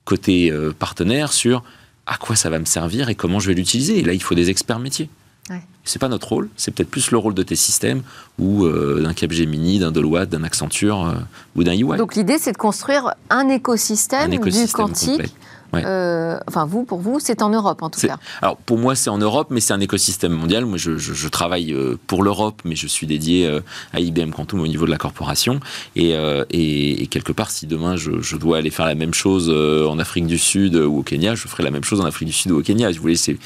[0.04, 1.64] côté partenaire sur
[2.06, 4.00] à quoi ça va me servir et comment je vais l'utiliser.
[4.00, 5.10] Et là, il faut des experts métiers.
[5.50, 5.62] Ouais.
[5.84, 8.02] C'est pas notre rôle, c'est peut-être plus le rôle de tes systèmes
[8.40, 11.16] ou euh, d'un Capgemini, d'un Deloitte, d'un Accenture euh,
[11.58, 11.98] ou d'un EY.
[11.98, 15.36] Donc l'idée, c'est de construire un écosystème, du quantique
[15.74, 18.18] Euh, enfin, vous, pour vous, c'est en Europe en tout cas.
[18.42, 20.66] Alors, pour moi, c'est en Europe, mais c'est un écosystème mondial.
[20.66, 23.62] Moi, je, travaille euh, pour l'Europe, mais je suis dédié euh,
[23.94, 25.60] à IBM Quantum au niveau de la corporation.
[25.96, 26.14] Et,
[26.52, 30.38] et, quelque part, si demain je, dois aller faire la même chose en Afrique du
[30.38, 32.62] Sud ou au Kenya, je ferai la même chose en Afrique du Sud ou au
[32.62, 32.92] Kenya.
[32.92, 33.38] vous voulez, c'est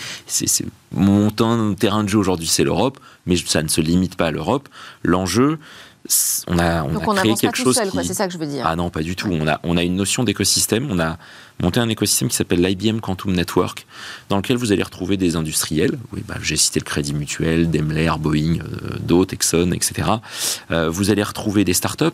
[0.91, 1.29] mon
[1.75, 4.69] terrain de jeu aujourd'hui, c'est l'Europe, mais ça ne se limite pas à l'Europe.
[5.03, 5.59] L'enjeu,
[6.48, 7.76] on a, on Donc a on créé quelque chose.
[7.76, 8.63] Seul, c'est ça que je veux dire.
[8.65, 9.30] Ah non, pas du tout.
[9.32, 10.88] On a, on a une notion d'écosystème.
[10.91, 11.17] On a
[11.62, 13.86] monté un écosystème qui s'appelle l'IBM Quantum Network,
[14.30, 15.98] dans lequel vous allez retrouver des industriels.
[16.13, 20.10] Oui, bah, j'ai cité le Crédit Mutuel, Daimler, Boeing, euh, d'autres, Exxon, etc.
[20.72, 22.06] Euh, vous allez retrouver des startups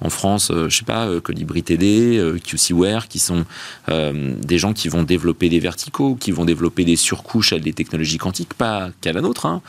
[0.00, 3.44] en France, euh, je sais pas, Colibri TD, QCware, qui sont
[3.88, 8.18] des gens qui vont développer des verticaux, qui vont développer des surcouches à des technologies
[8.18, 9.46] quantiques, pas qu'à la nôtre.
[9.46, 9.62] Hein.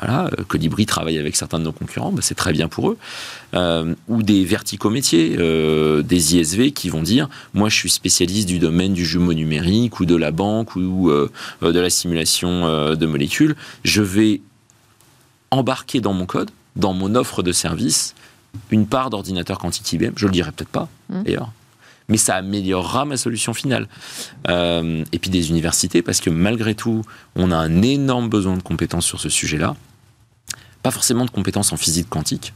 [0.00, 2.98] Voilà, Colibri travaille avec certains de nos concurrents, bah, c'est très bien pour eux.
[4.08, 8.92] ou des verticaux métiers, des ISV qui vont dire, moi je suis spécialiste du domaine
[8.92, 13.56] du jumeau numérique ou de la banque ou euh, de la simulation euh, de molécules,
[13.84, 14.40] je vais
[15.50, 18.14] embarquer dans mon code, dans mon offre de service,
[18.70, 20.12] une part d'ordinateur quantique IBM.
[20.16, 21.22] Je le dirai peut-être pas, mmh.
[21.22, 21.52] d'ailleurs.
[22.12, 23.88] Mais ça améliorera ma solution finale.
[24.50, 27.02] Euh, et puis des universités, parce que malgré tout,
[27.36, 29.76] on a un énorme besoin de compétences sur ce sujet-là.
[30.82, 32.52] Pas forcément de compétences en physique quantique,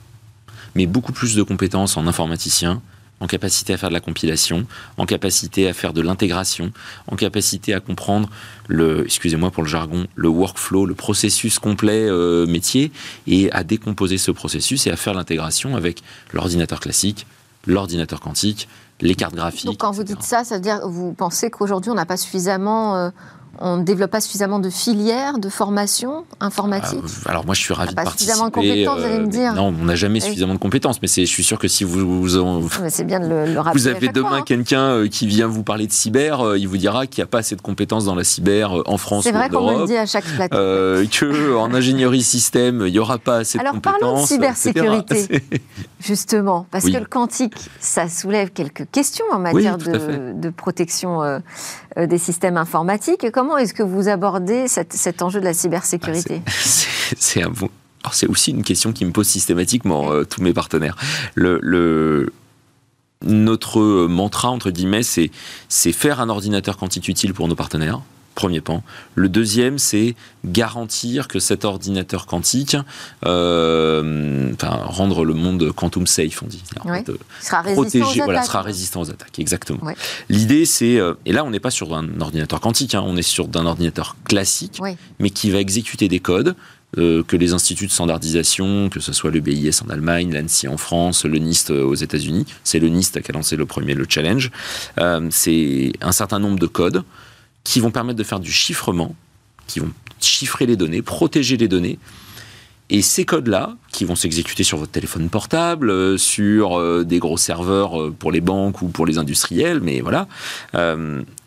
[0.75, 2.83] mais beaucoup plus de compétences en informaticien,
[3.21, 4.67] en capacité à faire de la compilation,
[4.99, 6.71] en capacité à faire de l'intégration,
[7.07, 8.29] en capacité à comprendre
[8.69, 12.93] le, excusez-moi pour le jargon, le workflow, le processus complet euh, métier,
[13.27, 16.03] et à décomposer ce processus et à faire l'intégration avec
[16.35, 17.27] l'ordinateur classique,
[17.67, 18.69] l'ordinateur quantique,
[19.01, 19.67] les cartes graphiques.
[19.67, 22.17] Donc quand vous dites ça, ça veut dire que vous pensez qu'aujourd'hui on n'a pas
[22.17, 23.11] suffisamment euh,
[23.61, 27.75] on ne développe pas suffisamment de filières, de formation informatique ah, Alors moi, je suis
[27.75, 28.33] ravi de pas participer.
[28.33, 29.55] suffisamment de compétences, vous allez me euh, dire.
[29.55, 32.69] Non, on n'a jamais suffisamment de compétences, mais je suis sûr que si vous vous,
[32.89, 34.43] c'est bien de le, rappeler vous avez demain hein.
[34.43, 37.29] quelqu'un euh, qui vient vous parler de cyber, euh, il vous dira qu'il n'y a
[37.29, 39.97] pas assez de compétences dans la cyber en France C'est vrai qu'on me le dit
[39.97, 40.57] à chaque plateau.
[40.57, 43.95] que en ingénierie système, il n'y aura pas assez de compétences.
[43.95, 45.43] Alors parlons de cybersécurité,
[46.01, 51.41] justement, parce que le quantique, ça soulève quelques questions en matière de, de, protection
[51.97, 53.31] des systèmes informatiques.
[53.33, 56.51] Comment est-ce que vous abordez cet, enjeu de la cybersécurité ah,
[58.13, 60.97] C'est aussi une question qui me pose systématiquement euh, tous mes partenaires.
[63.23, 65.31] Notre mantra, entre guillemets, c'est
[65.93, 68.01] faire un ordinateur quantique utile pour nos partenaires
[68.37, 68.85] premier pan.
[69.17, 72.77] Le deuxième, c'est garantir que cet ordinateur quantique,
[73.25, 76.63] euh, enfin, rendre le monde quantum safe, on dit.
[77.41, 79.81] sera résistant aux voilà, sera résistant aux attaques, exactement.
[80.29, 83.23] L'idée, c'est, euh, et là, on n'est pas sur un ordinateur quantique, hein, on est
[83.23, 84.81] sur un ordinateur classique,
[85.19, 86.55] mais qui va exécuter des codes.
[86.99, 90.77] Euh, que les instituts de standardisation, que ce soit le BIS en Allemagne, l'ANSI en
[90.77, 94.53] France, le NIST aux États-Unis, c'est le NIST qui a lancé le premier, le challenge,
[95.31, 97.03] c'est un certain nombre de codes
[97.67, 99.17] qui vont permettre de faire du chiffrement,
[99.67, 101.99] qui vont chiffrer les données, protéger les données.
[102.91, 107.37] Et ces codes-là, qui vont s'exécuter sur votre téléphone portable, euh, sur euh, des gros
[107.37, 110.29] serveurs euh, pour les banques ou pour les industriels, mais voilà,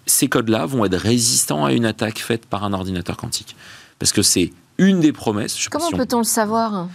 [0.05, 3.55] ces codes-là vont être résistants à une attaque faite par un ordinateur quantique.
[3.97, 5.69] Parce que c'est une des promesses.
[5.69, 6.89] Comment peut-on le savoir?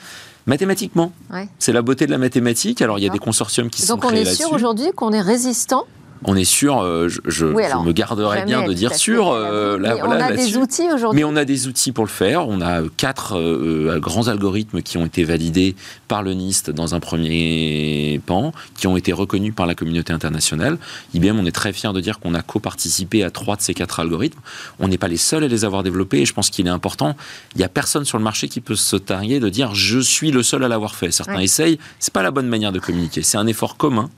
[0.47, 1.13] Mathématiquement.
[1.59, 2.83] C'est la beauté de la mathématique.
[2.83, 4.43] Alors, il y a des consortiums qui sont créés là-dessus.
[4.43, 5.87] Donc, on est sûr aujourd'hui qu'on est résistant
[6.27, 9.31] on est sûr, euh, je, me garderais bien de dire sûr.
[9.31, 11.21] Euh, mais on a des outils aujourd'hui.
[11.21, 12.49] Mais on a des outils pour le faire.
[12.49, 15.77] On a quatre euh, grands algorithmes qui ont été validés
[16.09, 20.79] par le NIST dans un premier pan, qui ont été reconnus par la communauté internationale.
[21.13, 24.01] IBM, on est très fier de dire qu'on a co-participé à trois de ces quatre
[24.01, 24.41] algorithmes.
[24.81, 27.17] On n'est pas les seuls à les avoir développés et je pense qu'il est important.
[27.55, 30.31] Il n'y a personne sur le marché qui peut se targuer de dire je suis
[30.31, 31.11] le seul à l'avoir fait.
[31.11, 31.79] Certains essayent.
[31.99, 33.23] C'est pas la bonne manière de communiquer.
[33.23, 34.09] C'est un effort commun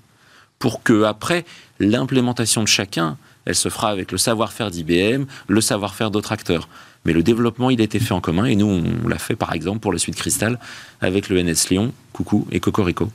[0.59, 1.45] pour que après
[1.81, 6.69] l'implémentation de chacun, elle se fera avec le savoir-faire d'IBM, le savoir-faire d'autres acteurs.
[7.05, 9.55] Mais le développement, il a été fait en commun et nous, on l'a fait par
[9.55, 10.59] exemple pour la suite Cristal
[11.01, 13.09] avec le NS Lyon, Coucou et Cocorico.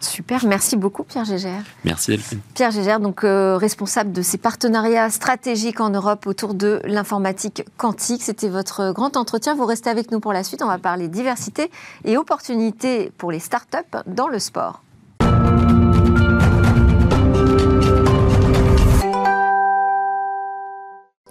[0.00, 1.64] Super, merci beaucoup Pierre Gégère.
[1.84, 2.38] Merci Delphine.
[2.54, 8.22] Pierre Gégère, donc euh, responsable de ces partenariats stratégiques en Europe autour de l'informatique quantique.
[8.22, 9.56] C'était votre grand entretien.
[9.56, 10.62] Vous restez avec nous pour la suite.
[10.62, 11.70] On va parler diversité
[12.04, 13.76] et opportunités pour les startups
[14.06, 14.82] dans le sport.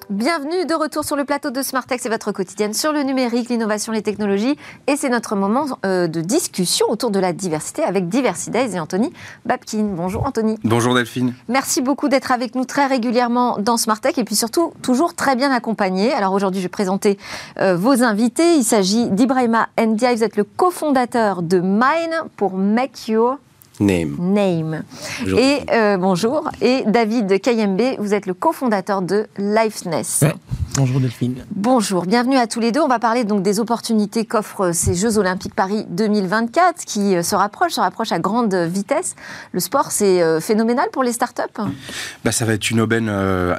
[0.09, 3.91] Bienvenue de retour sur le plateau de Smartex c'est votre quotidienne sur le numérique, l'innovation,
[3.91, 4.55] les technologies.
[4.87, 9.11] Et c'est notre moment euh, de discussion autour de la diversité avec Diversidays et Anthony
[9.45, 9.83] Babkin.
[9.83, 10.57] Bonjour Anthony.
[10.63, 11.33] Bonjour Delphine.
[11.49, 15.51] Merci beaucoup d'être avec nous très régulièrement dans Smartech et puis surtout toujours très bien
[15.51, 16.13] accompagné.
[16.13, 17.17] Alors aujourd'hui, je vais présenter
[17.59, 18.55] euh, vos invités.
[18.55, 20.15] Il s'agit d'Ibrahima Ndiaye.
[20.15, 23.39] Vous êtes le cofondateur de Mine pour Make Your
[23.79, 24.15] Name.
[24.19, 24.83] Name.
[25.21, 25.39] Bonjour.
[25.39, 26.49] Et euh, bonjour.
[26.61, 30.23] Et David Kayembe, vous êtes le cofondateur de Lifeness.
[30.77, 31.43] Bonjour Delphine.
[31.55, 32.81] Bonjour, bienvenue à tous les deux.
[32.81, 37.33] On va parler donc des opportunités qu'offrent ces Jeux Olympiques Paris 2024 qui euh, se
[37.33, 39.15] rapprochent, se rapprochent à grande vitesse.
[39.53, 41.41] Le sport, c'est euh, phénoménal pour les startups?
[42.23, 43.11] Bah, Ça va être une aubaine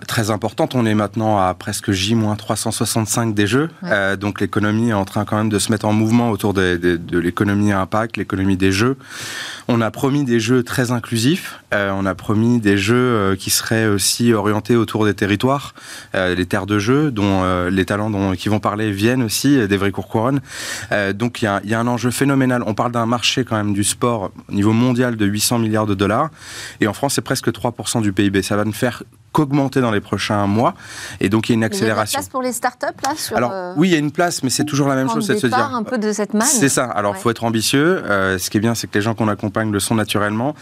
[0.06, 0.76] très importante.
[0.76, 3.68] On est maintenant à presque J-365 des Jeux.
[4.20, 7.18] donc l'économie est en train quand même de se mettre en mouvement autour de, de
[7.18, 8.96] l'économie à impact, l'économie des Jeux.
[9.66, 11.60] On a promis des jeux très inclusifs.
[11.74, 15.74] Euh, on a promis des jeux euh, qui seraient aussi orientés autour des territoires,
[16.14, 16.78] euh, les terres de
[17.10, 20.40] dont les talents dont, qui vont parler viennent aussi, d'Evry-Courcouronne.
[21.14, 22.62] donc il y, y, a un enjeu phénoménal.
[22.66, 25.94] On parle d'un marché quand même du sport au niveau mondial de 800 milliards de
[25.94, 26.30] dollars.
[26.80, 28.42] Et en France, c'est presque 3% du PIB.
[28.42, 30.74] Ça va ne faire qu'augmenter dans les prochains mois.
[31.20, 32.18] Et donc, il y a une accélération.
[32.18, 33.98] Il y a une place pour les startups, là sur, Alors, oui, il y a
[33.98, 35.58] une place, mais c'est toujours la même chose, c'est de se dire.
[35.58, 36.46] un peu de cette manne.
[36.46, 36.84] C'est ça.
[36.84, 38.02] Alors, il faut être ambitieux.
[38.06, 40.54] ce qui est bien, c'est que les gens qu'on accompagne le sont naturellement.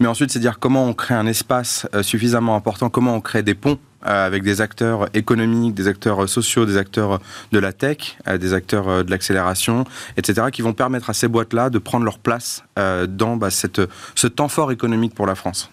[0.00, 3.42] Mais ensuite, c'est dire comment on crée un espace euh, suffisamment important, comment on crée
[3.42, 7.20] des ponts euh, avec des acteurs économiques, des acteurs sociaux, des acteurs
[7.52, 9.84] de la tech, euh, des acteurs de l'accélération,
[10.16, 13.80] etc., qui vont permettre à ces boîtes-là de prendre leur place dans bah, cette,
[14.14, 15.70] ce temps fort économique pour la France.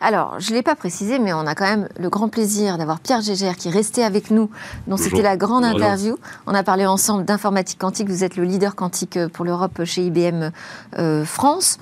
[0.00, 3.00] Alors, je ne l'ai pas précisé, mais on a quand même le grand plaisir d'avoir
[3.00, 4.48] Pierre Gégère qui est resté avec nous,
[4.86, 6.16] dont c'était la grande interview.
[6.46, 8.08] On a parlé ensemble d'informatique quantique.
[8.08, 10.50] Vous êtes le leader quantique pour l'Europe chez IBM
[10.98, 11.78] euh, France.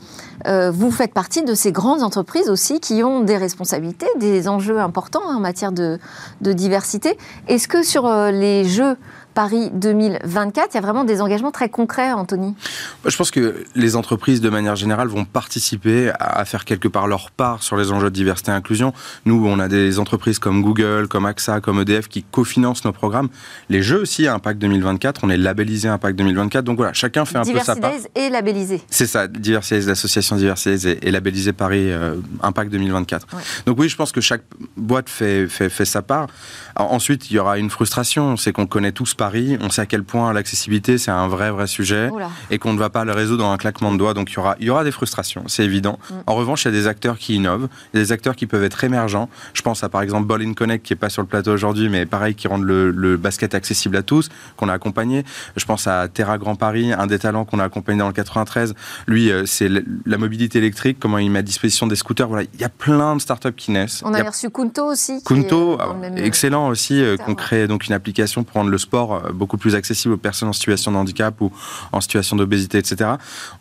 [0.46, 4.81] Euh, vous faites partie de ces grandes entreprises aussi qui ont des responsabilités, des enjeux
[4.81, 5.99] importants en matière de,
[6.40, 7.18] diversité.
[7.49, 8.96] Est-ce que sur euh, les jeux
[9.37, 10.70] Paris 2024.
[10.70, 12.55] Il y a vraiment des engagements très concrets, Anthony.
[13.05, 17.31] Je pense que les entreprises, de manière générale, vont participer à faire quelque part leur
[17.31, 18.94] part sur les enjeux de diversité et inclusion.
[19.27, 23.29] Nous, on a des entreprises comme Google, comme AXA, comme EDF qui cofinancent nos programmes.
[23.68, 26.64] Les jeux aussi, Impact 2024, on est labellisé Impact 2024.
[26.64, 27.92] Donc voilà, chacun fait un peu sa part.
[28.14, 28.81] et labellisé.
[28.88, 33.27] C'est ça, Diversité, l'association Diversité et, labellisé Paris euh, Impact 2024.
[33.66, 34.44] Donc oui, je pense que chaque
[34.79, 36.29] boîte fait, fait, fait sa part.
[36.77, 39.26] ensuite, il y aura une frustration, c'est qu'on connaît tous Paris
[39.61, 42.11] on sait à quel point l'accessibilité c'est un vrai vrai sujet
[42.51, 44.15] et qu'on ne va pas le résoudre dans un claquement de doigts.
[44.15, 45.99] Donc il y aura, il y aura des frustrations, c'est évident.
[46.11, 46.15] Mm.
[46.27, 48.47] En revanche, il y a des acteurs qui innovent, il y a des acteurs qui
[48.47, 49.29] peuvent être émergents.
[49.55, 52.07] Je pense à par exemple Ball Connect qui est pas sur le plateau aujourd'hui, mais
[52.07, 55.25] pareil qui rendent le, basket accessible à tous, qu'on a accompagné.
[55.57, 58.75] Je pense à Terra Grand Paris, un des talents qu'on a accompagné dans le 93.
[59.07, 59.71] Lui, euh, c'est
[60.05, 62.29] la mobilité électrique, comment il met à disposition des scooters.
[62.29, 64.03] Voilà, il y a plein de startups qui naissent.
[64.05, 65.23] On a, reçu Kunto aussi.
[65.25, 65.79] Kunto,
[66.17, 69.74] excellent aussi, euh, qu'on crée donc une application pour rendre le sport euh, beaucoup plus
[69.74, 71.52] accessible aux personnes en situation de handicap ou
[71.92, 73.11] en situation d'obésité, etc.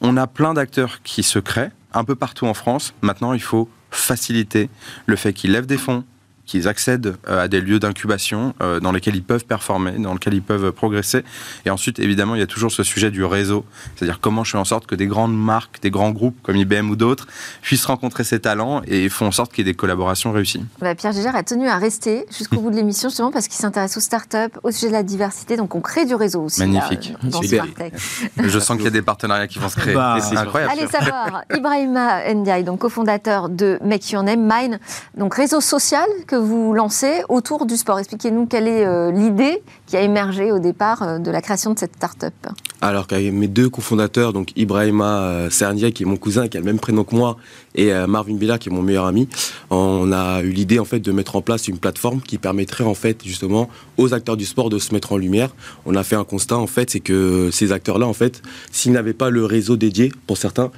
[0.01, 2.93] On a plein d'acteurs qui se créent un peu partout en France.
[3.01, 4.69] Maintenant, il faut faciliter
[5.05, 6.03] le fait qu'ils lèvent des fonds,
[6.45, 10.34] qu'ils accèdent euh, à des lieux d'incubation euh, dans lesquels ils peuvent performer, dans lesquels
[10.34, 11.23] ils peuvent progresser.
[11.65, 14.58] Et ensuite, évidemment, il y a toujours ce sujet du réseau, c'est-à-dire comment je fais
[14.58, 17.27] en sorte que des grandes marques, des grands groupes comme IBM ou d'autres
[17.62, 20.63] puissent rencontrer ces talents et font en sorte qu'il y ait des collaborations réussies.
[20.79, 23.97] Bah, Pierre Gégère a tenu à rester jusqu'au bout de l'émission justement parce qu'il s'intéresse
[23.97, 26.60] aux startups, au sujet de la diversité, donc on crée du réseau aussi.
[26.60, 27.13] Magnifique.
[27.23, 27.41] dans
[28.43, 29.93] je sens qu'il y a des partenariats qui vont se créer.
[29.93, 30.73] Bah, c'est incroyable.
[30.73, 34.79] Allez savoir, Ibrahima Ndiaye, donc cofondateur de Make Your Name Mine,
[35.17, 37.99] donc réseau social que vous lancez autour du sport.
[37.99, 41.79] Expliquez-nous quelle est euh, l'idée qui a émergé au départ euh, de la création de
[41.79, 42.33] cette start-up.
[42.81, 46.65] Alors, mes deux cofondateurs, donc Ibrahima euh, Sernia, qui est mon cousin, qui a le
[46.65, 47.37] même prénom que moi,
[47.75, 49.27] et Marvin Billa, qui est mon meilleur ami,
[49.69, 52.93] on a eu l'idée en fait de mettre en place une plateforme qui permettrait en
[52.93, 53.67] fait justement
[53.97, 55.53] aux acteurs du sport de se mettre en lumière.
[55.85, 59.13] On a fait un constat en fait, c'est que ces acteurs-là en fait, s'ils n'avaient
[59.13, 60.71] pas le réseau dédié pour certains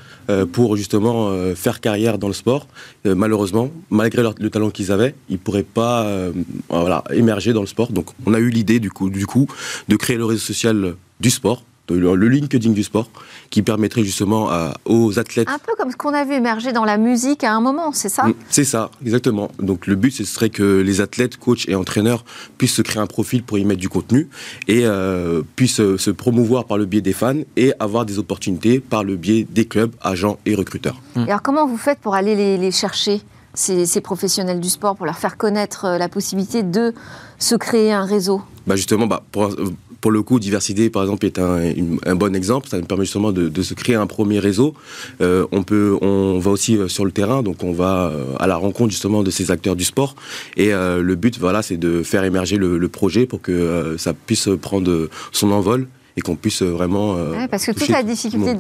[0.52, 2.66] pour justement faire carrière dans le sport,
[3.06, 6.32] malheureusement, malgré le talent qu'ils avaient, ils pourraient pas euh,
[6.70, 7.92] voilà, émerger dans le sport.
[7.92, 9.48] Donc on a eu l'idée du coup, du coup
[9.88, 13.10] de créer le réseau social du sport le LinkedIn du sport,
[13.50, 14.50] qui permettrait justement
[14.86, 15.48] aux athlètes.
[15.50, 18.10] Un peu comme ce qu'on a vu émerger dans la musique à un moment, c'est
[18.10, 18.24] ça?
[18.24, 19.52] Mm, C'est ça, exactement.
[19.60, 22.26] Donc le but, ce serait que les athlètes, coachs et entraîneurs
[22.58, 24.30] puissent se créer un profil pour y mettre du contenu
[24.68, 29.04] et euh, puissent se promouvoir par le biais des fans et avoir des opportunités par
[29.04, 31.00] le biais des clubs, agents et recruteurs.
[31.16, 33.22] Et alors comment vous faites pour aller les chercher
[33.54, 36.94] ces, professionnels du sport pour leur faire connaître euh, la possibilité de
[37.40, 38.42] se créer un réseau?
[38.68, 39.56] Bah Justement, bah pour,
[40.02, 41.60] pour, le coup, Diversité, par exemple, est un,
[42.06, 42.68] un, bon exemple.
[42.68, 44.76] Ça nous permet justement de, de se créer un premier réseau.
[45.22, 48.58] Euh, on, peut, on va aussi euh, sur le terrain, donc on va à la
[48.58, 50.16] rencontre justement de ces acteurs du sport.
[50.58, 55.10] Et le but, voilà, c'est de faire émerger le projet pour que ça puisse prendre
[55.32, 57.16] son envol et qu'on puisse vraiment.
[57.16, 58.56] Euh, parce que toute la difficulté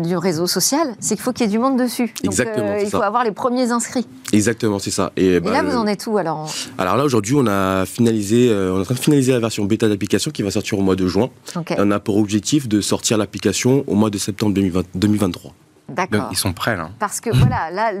[0.00, 2.12] du réseau social, c'est qu'il faut qu'il y ait du monde dessus.
[2.24, 2.66] Donc, Exactement.
[2.66, 4.06] Euh, il faut avoir les premiers inscrits.
[4.32, 5.12] Exactement, c'est ça.
[5.16, 8.72] Et, bah, là, vous en êtes où alors Alors là, aujourd'hui, on a finalisé, euh,
[8.72, 10.96] on est en train de finaliser la version bêta d'application qui va sortir au mois
[10.96, 11.28] de juin.
[11.78, 14.54] On a pour objectif de sortir l'application au mois de septembre
[14.94, 15.52] 2023.
[15.88, 16.28] D'accord.
[16.30, 16.90] Ils sont prêts là.
[16.98, 17.92] Parce que voilà, là,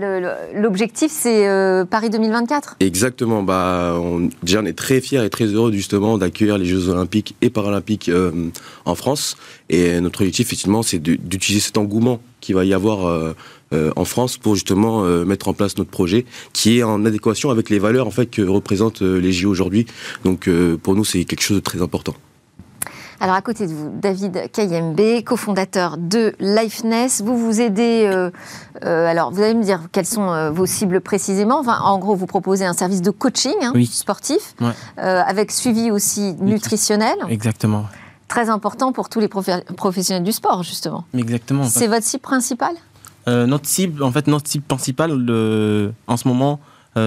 [0.54, 2.76] l'objectif c'est euh, Paris 2024.
[2.80, 3.42] Exactement.
[3.42, 7.36] Bah, on, déjà, on est très fiers et très heureux justement d'accueillir les Jeux Olympiques
[7.42, 8.50] et Paralympiques euh,
[8.84, 9.36] en France.
[9.68, 13.34] Et notre objectif, effectivement, c'est d'utiliser cet engouement qu'il va y avoir euh,
[13.96, 17.78] en France pour justement mettre en place notre projet, qui est en adéquation avec les
[17.78, 19.86] valeurs en fait que représentent les JO aujourd'hui.
[20.24, 20.48] Donc,
[20.82, 22.14] pour nous, c'est quelque chose de très important.
[23.22, 28.10] Alors à côté de vous, David Kayembe, cofondateur de Lifeness, vous vous aidez.
[28.12, 28.32] Euh,
[28.84, 31.60] euh, alors vous allez me dire quelles sont euh, vos cibles précisément.
[31.60, 34.56] Enfin, en gros, vous proposez un service de coaching hein, sportif,
[34.96, 37.14] avec suivi aussi nutritionnel.
[37.28, 37.86] Exactement.
[38.26, 41.04] Très important pour tous les professionnels du sport, justement.
[41.16, 41.62] Exactement.
[41.62, 42.74] C'est votre cible principale?
[43.28, 45.12] Notre cible, en fait, notre cible principale
[46.08, 46.58] en ce moment,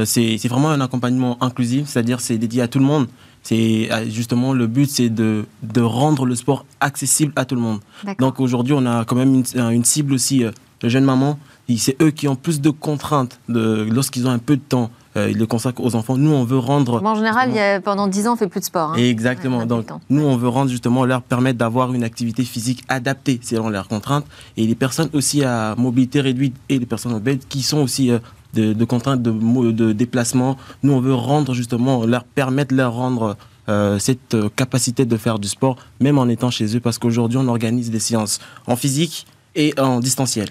[0.06, 3.08] c'est vraiment un accompagnement inclusif, c'est-à-dire c'est dédié à tout le monde.
[3.46, 7.62] C'est euh, justement le but, c'est de, de, rendre le sport accessible à tout le
[7.62, 7.80] monde.
[8.18, 10.50] Donc aujourd'hui, on a quand même une, une cible aussi, euh,
[10.82, 11.38] les jeunes mamans.
[11.78, 14.90] C'est eux qui ont plus de contraintes de, lorsqu'ils ont un peu de temps.
[15.16, 16.18] Euh, ils le consacrent aux enfants.
[16.18, 17.02] Nous, on veut rendre.
[17.04, 18.94] en général, il y a, pendant 10 ans, on fait plus de sport.
[18.94, 18.98] Hein.
[18.98, 19.66] Exactement.
[19.68, 23.88] Donc, nous, on veut rendre justement leur permettre d'avoir une activité physique adaptée selon leurs
[23.88, 24.26] contraintes.
[24.58, 28.12] Et les personnes aussi à mobilité réduite et les personnes obèses qui sont aussi
[28.56, 29.32] de, contraintes de,
[29.72, 30.58] de, déplacement.
[30.84, 33.38] Nous, on veut rendre justement, leur permettre de leur rendre
[33.68, 37.40] euh, cette euh, capacité de faire du sport, même en étant chez eux, parce qu'aujourd'hui,
[37.40, 40.50] on organise des séances en physique et en distanciel.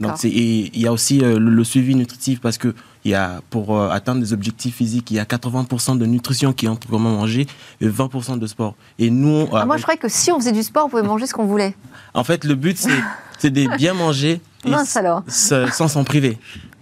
[0.00, 2.72] Donc, il y a aussi euh, le, suivi nutritif parce que
[3.04, 6.86] y a, pour atteindre des objectifs physiques, il y a 80% de nutrition qui entre
[6.88, 7.48] comment manger
[7.80, 8.76] et 20% de sport.
[9.00, 11.26] Et nous, ah, moi, je croyais que si on faisait du sport, on pouvait manger
[11.26, 11.74] ce qu'on voulait.
[12.14, 12.78] En fait, le but,
[13.38, 14.40] c'est de bien manger
[15.28, 16.38] sans s'en priver.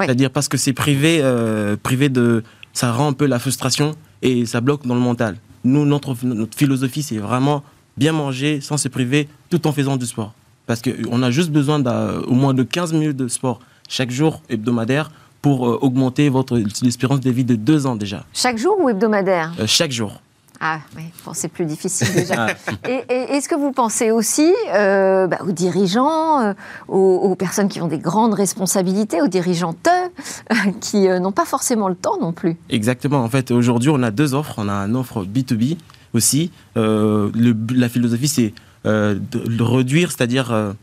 [0.07, 4.47] C'est-à-dire parce que c'est privé, euh, privé de, ça rend un peu la frustration et
[4.47, 5.37] ça bloque dans le mental.
[5.65, 7.63] Nous, notre, notre philosophie, c'est vraiment
[7.97, 10.33] bien manger sans se priver tout en faisant du sport.
[10.67, 15.11] Parce qu'on a juste besoin d'au moins de 15 minutes de sport chaque jour hebdomadaire
[15.43, 18.25] pour euh, augmenter votre espérance de vie de deux ans déjà.
[18.33, 19.53] Chaque jour ou hebdomadaire?
[19.59, 20.21] Euh, Chaque jour.
[20.63, 22.47] Ah oui, c'est plus difficile déjà.
[22.49, 22.89] Ah.
[22.89, 26.53] et, est-ce que vous pensez aussi euh, bah, aux dirigeants, euh,
[26.87, 31.95] aux, personnes qui ont des grandes responsabilités, aux dirigeantes euh, qui n'ont pas forcément le
[31.95, 32.59] temps non plus?
[32.69, 33.25] Exactement.
[33.25, 34.57] En fait, aujourd'hui, on a deux offres.
[34.59, 35.79] On a une offre B2B
[36.13, 36.51] aussi.
[36.77, 40.75] la philosophie, c'est de réduire, c'est-à-dire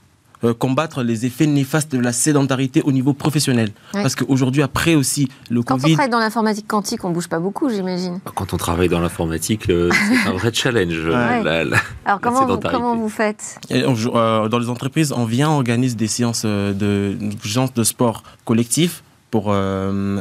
[0.44, 3.72] euh, combattre les effets néfastes de la sédentarité au niveau professionnel.
[3.92, 5.94] Parce qu'aujourd'hui, après aussi, le Quand Covid...
[5.94, 8.20] on travaille dans l'informatique quantique, on bouge pas beaucoup, j'imagine.
[8.36, 11.00] Quand on travaille dans l'informatique, c'est un vrai challenge.
[12.06, 16.44] Alors comment vous, comment vous faites euh, Dans les entreprises, on vient, organise des séances
[16.46, 17.18] euh, de,
[17.76, 19.54] de sport collectif pour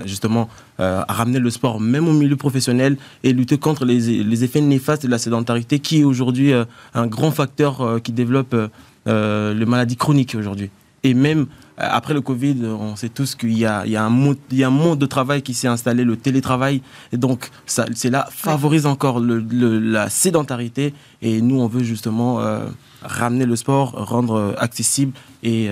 [0.05, 0.48] justement
[0.79, 5.11] ramener le sport même au milieu professionnel et lutter contre les, les effets néfastes de
[5.11, 6.52] la sédentarité qui est aujourd'hui
[6.92, 8.57] un grand facteur qui développe
[9.06, 10.70] euh, les maladies chroniques aujourd'hui.
[11.02, 11.46] Et même
[11.78, 14.64] euh, après le Covid, on sait tous qu'il y, y, a un monde, il y
[14.64, 16.82] a un monde de travail qui s'est installé, le télétravail.
[17.12, 19.38] Et donc, c'est là, favorise encore le,
[19.78, 20.94] la sédentarité.
[21.22, 22.66] Et nous, on veut justement euh,
[23.02, 25.12] ramener le sport, rendre accessible.
[25.42, 25.70] Et,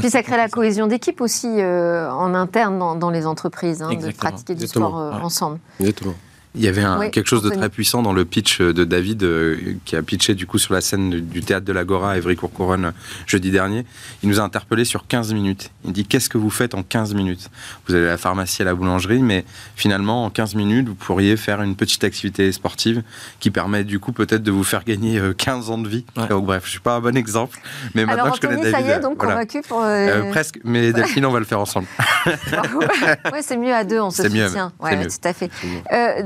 [0.00, 4.54] Puis ça crée la cohésion d'équipe aussi en interne dans, les entreprises, hein, de pratiquer
[4.54, 5.58] du sport ensemble.
[5.80, 6.14] Exactement.
[6.56, 9.96] Il y avait quelque chose de très puissant dans le pitch de David, euh, qui
[9.96, 12.92] a pitché du coup sur la scène du théâtre de l'Agora à Évry-Courcouronne
[13.26, 13.84] jeudi dernier.
[14.22, 15.72] Il nous a interpellé sur 15 minutes.
[15.84, 17.50] Il dit Qu'est-ce que vous faites en 15 minutes?
[17.88, 21.60] Vous avez la pharmacie à la boulangerie, mais finalement, en 15 minutes, vous pourriez faire
[21.60, 23.02] une petite activité sportive
[23.40, 26.04] qui permet du coup peut-être de vous faire gagner 15 euh, ans de vie.
[26.28, 27.58] Donc, bref, je suis pas un bon exemple,
[27.96, 28.70] mais maintenant que je connais David.
[28.70, 29.82] Ça y est, donc convaincu pour.
[29.82, 31.88] Euh, presque, mais Delphine, on va le faire ensemble.
[32.26, 34.72] oui, c'est mieux à deux, on se soutient.
[34.78, 35.50] Ouais, tout à fait.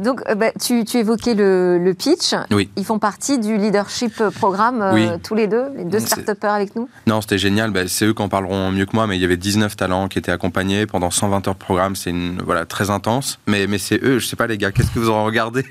[0.02, 2.34] donc, euh, bah, tu, évoquais le, pitch.
[2.50, 2.68] Oui.
[2.76, 6.88] Ils font partie du leadership programme, euh, tous les deux, les deux start avec nous?
[7.06, 7.70] Non, c'était génial.
[7.70, 10.08] Bah, c'est eux qui en parleront mieux que moi, mais il y avait 19 talents
[10.08, 11.96] qui étaient accompagnés pendant 120 heures de programme.
[11.96, 13.38] C'est voilà, très intense.
[13.46, 15.64] Mais, mais c'est eux, je sais pas les gars, qu'est-ce que vous en regardez?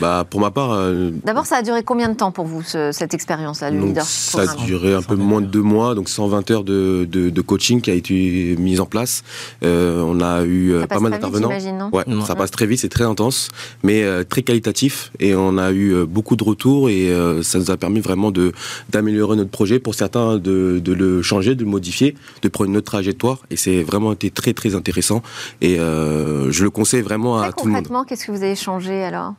[0.00, 0.72] Bah, Pour ma part...
[0.72, 4.42] Euh, D'abord, ça a duré combien de temps pour vous, cette expérience-là, le leadership Ça
[4.42, 7.90] a duré un peu moins de deux mois, donc 120 heures de, de, coaching qui
[7.90, 9.22] a été mise en place.
[9.62, 11.90] on a eu pas mal d'intervenants.
[11.92, 13.43] Ouais, ça passe très vite, c'est très intense
[13.82, 15.12] mais euh, très qualitatif.
[15.20, 18.30] Et on a eu euh, beaucoup de retours et euh, ça nous a permis vraiment
[18.30, 18.52] de
[18.90, 19.78] d'améliorer notre projet.
[19.78, 23.38] Pour certains, de, de, le changer, de le modifier, de prendre une autre trajectoire.
[23.50, 25.22] Et c'est vraiment été très très intéressant.
[25.60, 27.82] Et je le conseille vraiment à tout le monde.
[27.82, 29.34] Concrètement, qu'est-ce que vous avez changé alors?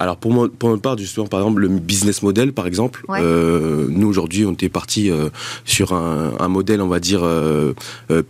[0.00, 3.86] Alors pour, moi, pour notre part, justement, par exemple, le business model, par exemple, euh,
[3.90, 5.28] nous aujourd'hui, on était parti euh,
[5.64, 7.72] sur un, modèle, on va dire, euh,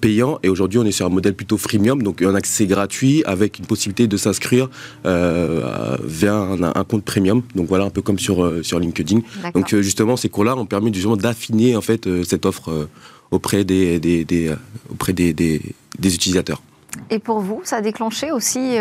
[0.00, 3.58] payant, et aujourd'hui, on est sur un modèle plutôt freemium, donc un accès gratuit avec
[3.58, 4.68] une possibilité de s'inscrire
[5.04, 7.42] vers un, compte premium.
[7.54, 9.20] Donc voilà, un peu comme sur, sur LinkedIn.
[9.54, 12.88] Donc justement, ces cours-là ont permis justement d'affiner en fait cette offre
[13.30, 14.52] auprès des, des,
[14.90, 15.60] auprès des, des,
[16.14, 16.62] utilisateurs.
[17.10, 18.78] Et pour vous, ça a déclenché aussi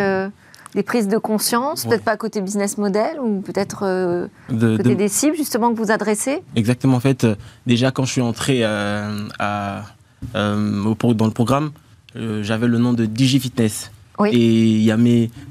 [0.77, 4.27] des prises de conscience, peut-être pas côté business model ou peut-être euh,
[4.77, 8.21] côté des cibles justement que vous adressez Exactement, en fait, euh, déjà quand je suis
[8.21, 9.85] entré euh, à,
[10.35, 11.71] dans le programme,
[12.13, 13.89] j'avais le nom de DigiFitness.
[14.19, 14.29] Oui.
[14.29, 14.97] Et il y, a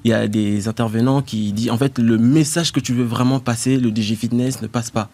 [0.05, 3.79] y a des intervenants qui disent, en fait, le message que tu veux vraiment passer,
[3.79, 5.09] le DigiFitness ne passe pas.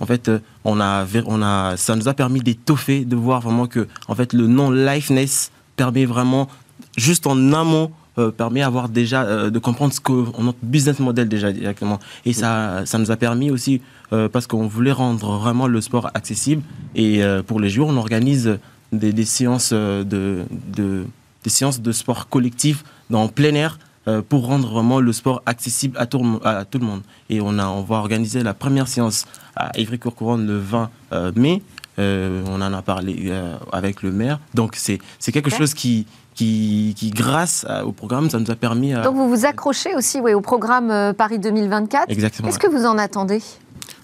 [0.00, 0.30] En fait,
[0.64, 4.34] on a, on a, ça nous a permis d'étoffer, de voir vraiment que, en fait,
[4.34, 6.48] le nom Lifeness permet vraiment,
[6.96, 11.28] juste en amont, euh, permet avoir déjà euh, de comprendre ce que notre business model
[11.28, 11.98] déjà directement.
[12.24, 13.80] Et ça, ça nous a permis aussi
[14.12, 16.62] euh, parce qu'on voulait rendre vraiment le sport accessible.
[16.94, 18.58] Et pour les jours, on organise
[18.92, 21.06] des, séances de, de,
[21.42, 23.80] des séances de sport collectif dans plein air
[24.28, 27.02] pour rendre vraiment le sport accessible à tout, à tout le monde.
[27.30, 30.90] Et on, a, on va organiser la première séance à Ivry-Courcouronne le 20
[31.34, 31.62] mai.
[31.98, 33.32] on en a parlé
[33.72, 34.38] avec le maire.
[34.54, 35.00] Donc c'est
[35.32, 38.92] quelque chose qui, qui, grâce au programme, ça nous a permis.
[38.92, 42.10] Donc vous vous accrochez aussi oui, au programme euh, Paris 2024.
[42.10, 42.48] Exactement.
[42.48, 43.40] Qu'est-ce que vous en attendez?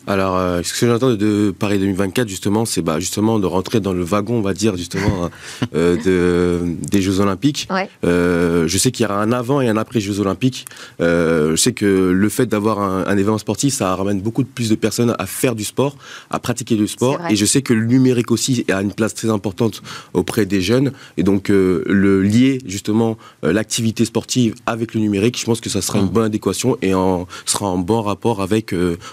[0.06, 3.92] Alors, euh, ce que j'entends de Paris 2024, justement, c'est bah, justement de rentrer dans
[3.92, 5.30] le wagon, on va dire, justement,
[5.74, 7.68] euh, de, des Jeux Olympiques.
[8.04, 10.66] Euh, je sais qu'il y aura un avant et un après Jeux Olympiques.
[10.98, 15.14] je sais que le fait d'avoir un, événement sportif, ça ramène beaucoup plus de personnes
[15.18, 15.96] à faire du sport,
[16.30, 17.18] à pratiquer du sport.
[17.28, 19.82] Et je sais que le numérique aussi a une place très importante
[20.14, 20.92] auprès des jeunes.
[21.18, 25.98] Et donc, le lier, justement, l'activité sportive avec le numérique, je pense que ça sera
[25.98, 26.10] une mmh.
[26.10, 28.72] bonne adéquation et en, sera en bon rapport avec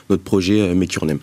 [0.10, 1.20] notre projet Mekurném.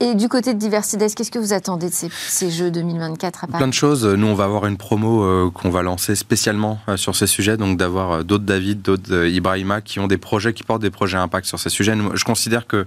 [0.00, 3.58] Et, du côté de Diversides, qu'est-ce que vous attendez de ces, Jeux 2024 à Paris
[3.58, 4.04] Plein de choses.
[4.04, 7.56] Nous, on va avoir une promo euh, qu'on va lancer spécialement euh, sur ces sujets,
[7.56, 11.16] donc d'avoir euh, d'autres David, d'autres Ibrahima qui ont des projets, qui portent des projets
[11.16, 11.94] à impact sur ces sujets.
[12.14, 12.86] je considère que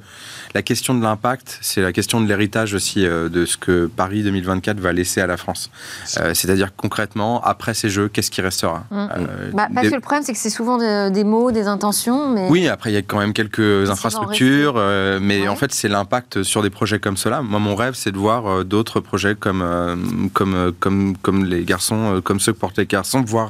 [0.53, 4.79] la question de l'impact, c'est la question de l'héritage aussi de ce que Paris 2024
[4.79, 5.69] va laisser à la France.
[6.05, 9.07] C'est-à-dire concrètement, après ces Jeux, qu'est-ce qui restera mmh.
[9.53, 12.29] bah, Parce que le problème, c'est que c'est souvent des mots, des intentions.
[12.29, 12.47] Mais...
[12.49, 14.75] Oui, après, il y a quand même quelques infrastructures,
[15.21, 17.41] mais en fait, c'est l'impact sur des projets comme cela.
[17.41, 19.95] Moi, mon rêve, c'est de voir euh, d'autres projets comme, euh,
[20.33, 23.49] comme, euh, comme, comme les garçons, comme ceux que portent les garçons, voir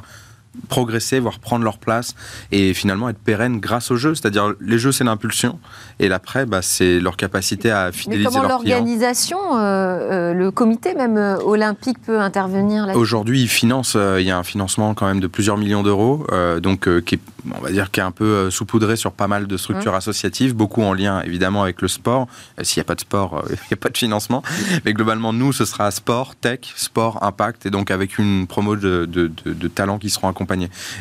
[0.68, 2.14] progresser, voir prendre leur place
[2.52, 4.14] et finalement être pérenne grâce aux jeux.
[4.14, 5.58] C'est-à-dire les jeux, c'est l'impulsion
[5.98, 11.98] et l'après, bah, c'est leur capacité à fidéliser Mais comment l'organisation, le comité même olympique
[12.04, 15.56] peut intervenir là Aujourd'hui, il finance, il y a un financement quand même de plusieurs
[15.56, 16.26] millions d'euros,
[16.60, 17.20] donc qui est
[17.54, 19.96] on va dire, qui est un peu euh, saupoudré sur pas mal de structures mmh.
[19.96, 22.26] associatives, beaucoup en lien évidemment avec le sport.
[22.58, 24.42] Euh, s'il n'y a pas de sport, euh, il n'y a pas de financement.
[24.84, 29.06] Mais globalement, nous, ce sera sport, tech, sport, impact, et donc avec une promo de,
[29.06, 30.45] de, talents qui seront accompagnés.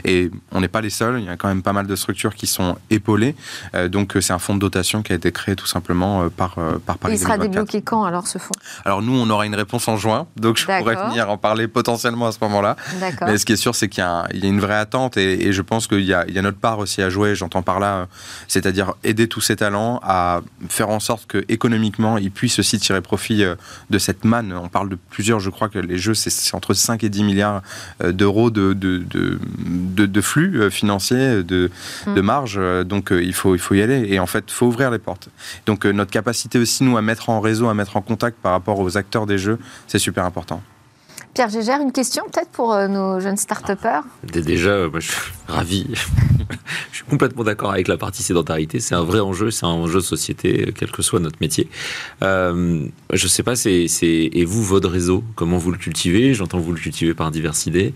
[0.04, 2.36] Et on n'est pas les seuls, il y a quand même pas mal de structures
[2.36, 3.36] qui sont épaulées.
[3.88, 7.16] donc c'est un fonds de dotation qui a été créé tout simplement par, par Paris.
[7.16, 8.56] il sera débloqué quand alors ce fonds?
[8.84, 12.28] Alors nous, on aura une réponse en juin, donc je pourrais venir en parler potentiellement
[12.28, 12.76] à ce moment-là.
[13.22, 15.88] Mais ce qui est sûr, c'est qu'il y, a une vraie attente et, je pense
[15.88, 18.06] qu'il y a il y a notre part aussi à jouer, j'entends par là, euh,
[18.48, 23.02] c'est-à-dire aider tous ces talents à faire en sorte que économiquement ils puissent aussi tirer
[23.02, 23.56] profit euh,
[23.90, 24.54] de cette manne.
[24.54, 27.62] On parle de plusieurs, je crois que les jeux c'est entre 5 et 10 milliards
[28.04, 29.25] euh, d'euros de, de, de,
[30.22, 31.70] flux financiers, de,
[32.08, 32.14] mm.
[32.14, 34.92] de marge, donc il, faut, il faut y aller et en fait il faut ouvrir
[34.92, 35.30] les portes.
[35.66, 38.80] Donc notre capacité aussi nous à mettre en réseau, à mettre en contact par rapport
[38.80, 40.62] aux acteurs des jeux, c'est super important.
[41.36, 44.04] Pierre Gégère, une question peut-être pour euh, nos jeunes start-upers?
[44.24, 45.94] Déjà, euh, moi, je suis ravi.
[46.92, 48.80] je suis complètement d'accord avec la partie sédentarité.
[48.80, 51.68] C'est un vrai enjeu, c'est un enjeu de société, quel que soit notre métier.
[52.24, 56.34] Euh, je ne sais pas, c'est, et vous, votre réseau, comment vous le cultivez?
[56.34, 57.94] J'entends vous le cultiver par diverses idées.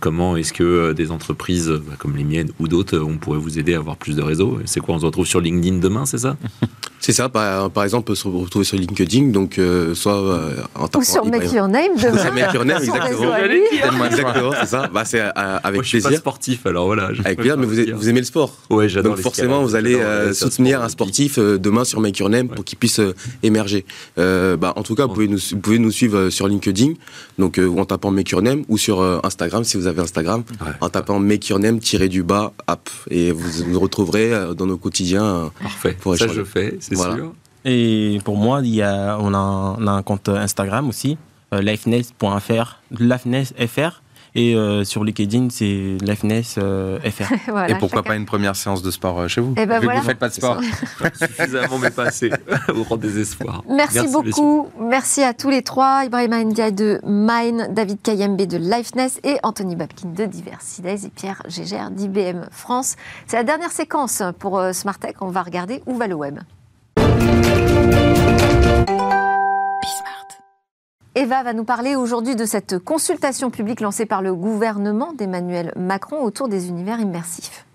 [0.00, 3.74] comment est-ce que des entreprises bah, comme les miennes ou d'autres, on pourrait vous aider
[3.74, 4.58] à avoir plus de réseaux?
[4.64, 6.36] C'est quoi On se retrouve sur LinkedIn demain, c'est ça?
[7.02, 9.58] C'est ça, par, par, exemple, on peut se retrouver sur LinkedIn, donc
[9.94, 10.38] soit
[10.74, 12.30] en Ou sur Make Your Name demain.
[14.06, 14.52] exactement.
[14.60, 14.90] c'est ça.
[14.92, 16.08] Bah, c'est euh, avec Moi, je plaisir.
[16.10, 17.10] suis pas sportif, alors voilà.
[17.24, 18.56] Avec plaisir, mais vous, vous, aimez le sport.
[18.70, 19.14] Ouais, j'adore.
[19.14, 22.64] Donc forcément, vous allez euh, soutenir un sportif euh, demain sur Make Your Name pour
[22.64, 23.00] qu'il puisse
[23.42, 23.84] émerger.
[24.16, 26.94] bah, en tout cas, vous pouvez nous, vous pouvez nous suivre sur LinkedIn,
[27.38, 30.42] donc en tapant Make Your Name, ou sur Instagram si vous avez Instagram,
[30.80, 35.50] en tapant Make Your Name du bas app, et vous nous retrouverez dans nos quotidiens.
[35.62, 35.96] Parfait.
[36.00, 37.32] Pour ça, je fais, c'est sûr.
[37.64, 41.18] Et pour moi, il y a, on, a on a un compte Instagram aussi,
[41.52, 44.02] euh, lifeness.fr, lifeness.fr.
[44.34, 44.54] Et
[44.84, 47.32] sur LinkedIn, c'est Lifeness FR.
[47.68, 49.96] et pourquoi pas une première séance de sport chez vous et eh ben Vu que
[49.96, 50.60] vous faites pas de sport.
[51.14, 52.30] Suffisamment, mais pas assez.
[52.74, 53.62] Au rang des espoirs.
[53.68, 54.68] Merci, beaucoup.
[54.80, 56.04] Merci à tous les trois.
[56.04, 61.42] Ibrahim Ndiaye de Mine, David Kayembe de Lifeness et Anthony Babkin de Diversidays et Pierre
[61.48, 62.96] Gégère d'IBM France.
[63.26, 65.16] C'est la dernière séquence pour euh, Smartech.
[65.20, 66.38] On va regarder où va le web.
[71.16, 76.22] Eva va nous parler aujourd'hui de cette consultation publique lancée par le gouvernement d'Emmanuel Macron
[76.22, 77.66] autour des univers immersifs.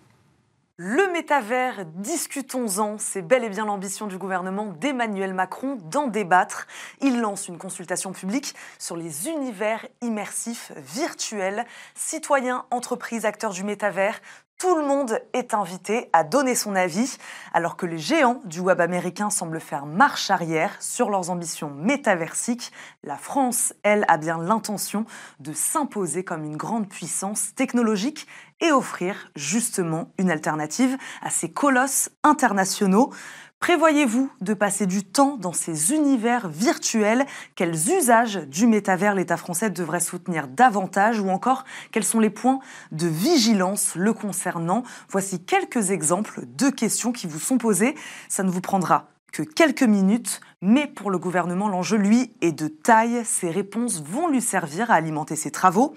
[0.78, 6.66] Le métavers, discutons-en, c'est bel et bien l'ambition du gouvernement d'Emmanuel Macron d'en débattre.
[7.02, 11.66] Il lance une consultation publique sur les univers immersifs virtuels.
[11.94, 14.22] Citoyens, entreprises, acteurs du métavers
[14.58, 17.18] tout le monde est invité à donner son avis,
[17.53, 22.72] alors que les géants du web américain semblent faire marche arrière sur leurs ambitions métaversiques.
[23.03, 25.06] La France, elle, a bien l'intention
[25.39, 28.28] de s'imposer comme une grande puissance technologique
[28.62, 33.12] et offrir justement une alternative à ces colosses internationaux.
[33.60, 37.26] Prévoyez-vous de passer du temps dans ces univers virtuels?
[37.56, 41.20] Quels usages du métavers l'État français devrait soutenir davantage?
[41.20, 42.60] Ou encore, quels sont les points
[42.91, 44.84] de vigilance le concernant?
[45.10, 47.95] Voici quelques exemples de questions qui vous sont posées.
[48.30, 52.68] Ça ne vous prendra que quelques minutes, mais pour le gouvernement, l'enjeu, lui, est de
[52.68, 53.24] taille.
[53.26, 55.95] Ces réponses vont lui servir à alimenter ses travaux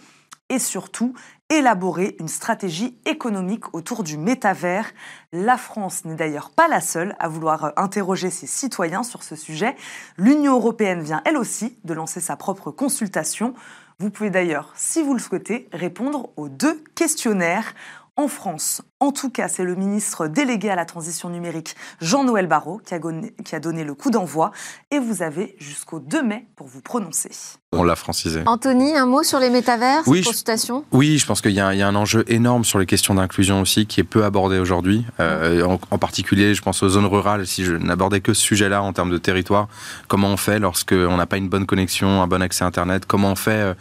[0.49, 1.15] et surtout
[1.51, 4.91] élaborer une stratégie économique autour du métavers.
[5.33, 9.75] La France n'est d'ailleurs pas la seule à vouloir interroger ses citoyens sur ce sujet.
[10.17, 13.55] L'Union européenne vient elle aussi de lancer sa propre consultation.
[13.99, 17.75] Vous pouvez d'ailleurs, si vous le souhaitez, répondre aux deux questionnaires
[18.19, 18.83] en France.
[19.01, 23.61] En tout cas, c'est le ministre délégué à la transition numérique, Jean-Noël Barrot, qui a,
[23.61, 24.51] donné le coup d'envoi.
[24.91, 27.31] Et vous avez jusqu'au 2 mai pour vous prononcer.
[27.71, 28.43] On l'a francisé.
[28.47, 30.85] Anthony, un mot sur les métavers, oui, consultation?
[30.91, 34.01] Oui, je pense qu'il y, a un enjeu énorme sur les questions d'inclusion aussi, qui
[34.01, 35.05] est peu abordé aujourd'hui.
[35.21, 37.47] Euh, en, particulier, je pense aux zones rurales.
[37.47, 39.69] Si je n'abordais que ce sujet-là en termes de territoire,
[40.09, 43.05] comment on fait lorsqu'on n'a pas une bonne connexion, un bon accès Internet?
[43.07, 43.77] Comment on fait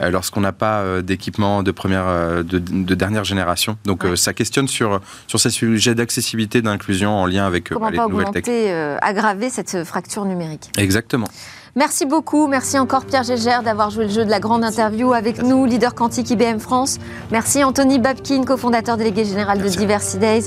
[0.00, 3.76] euh, lorsqu'on n'a pas euh, d'équipement de première, de, dernière génération?
[3.84, 7.98] Donc, ça questionne sur, sur ces sujets d'accessibilité, d'inclusion en lien avec euh, bah, les
[7.98, 8.28] nouvelles.
[8.48, 10.70] Euh, aggraver cette fracture numérique.
[10.76, 11.28] Exactement.
[11.74, 12.48] Merci beaucoup.
[12.48, 15.94] Merci encore Pierre Gégère d'avoir joué le jeu de la grande interview avec nous, leader
[15.94, 16.98] quantique IBM France.
[17.30, 20.44] Merci Anthony Babkin, cofondateur délégué général de Diversity Days.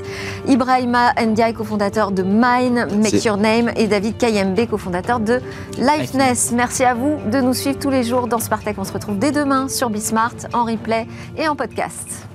[0.48, 3.72] Ibrahima Ndiaye, cofondateur de Mine, Make Your Name.
[3.76, 5.42] Et David Kayembe, cofondateur de
[5.80, 6.52] Lifeness.
[6.52, 8.78] Merci à vous de nous suivre tous les jours dans Spartech.
[8.78, 11.08] On se retrouve dès demain sur Bismart, en replay
[11.38, 12.28] et en podcast.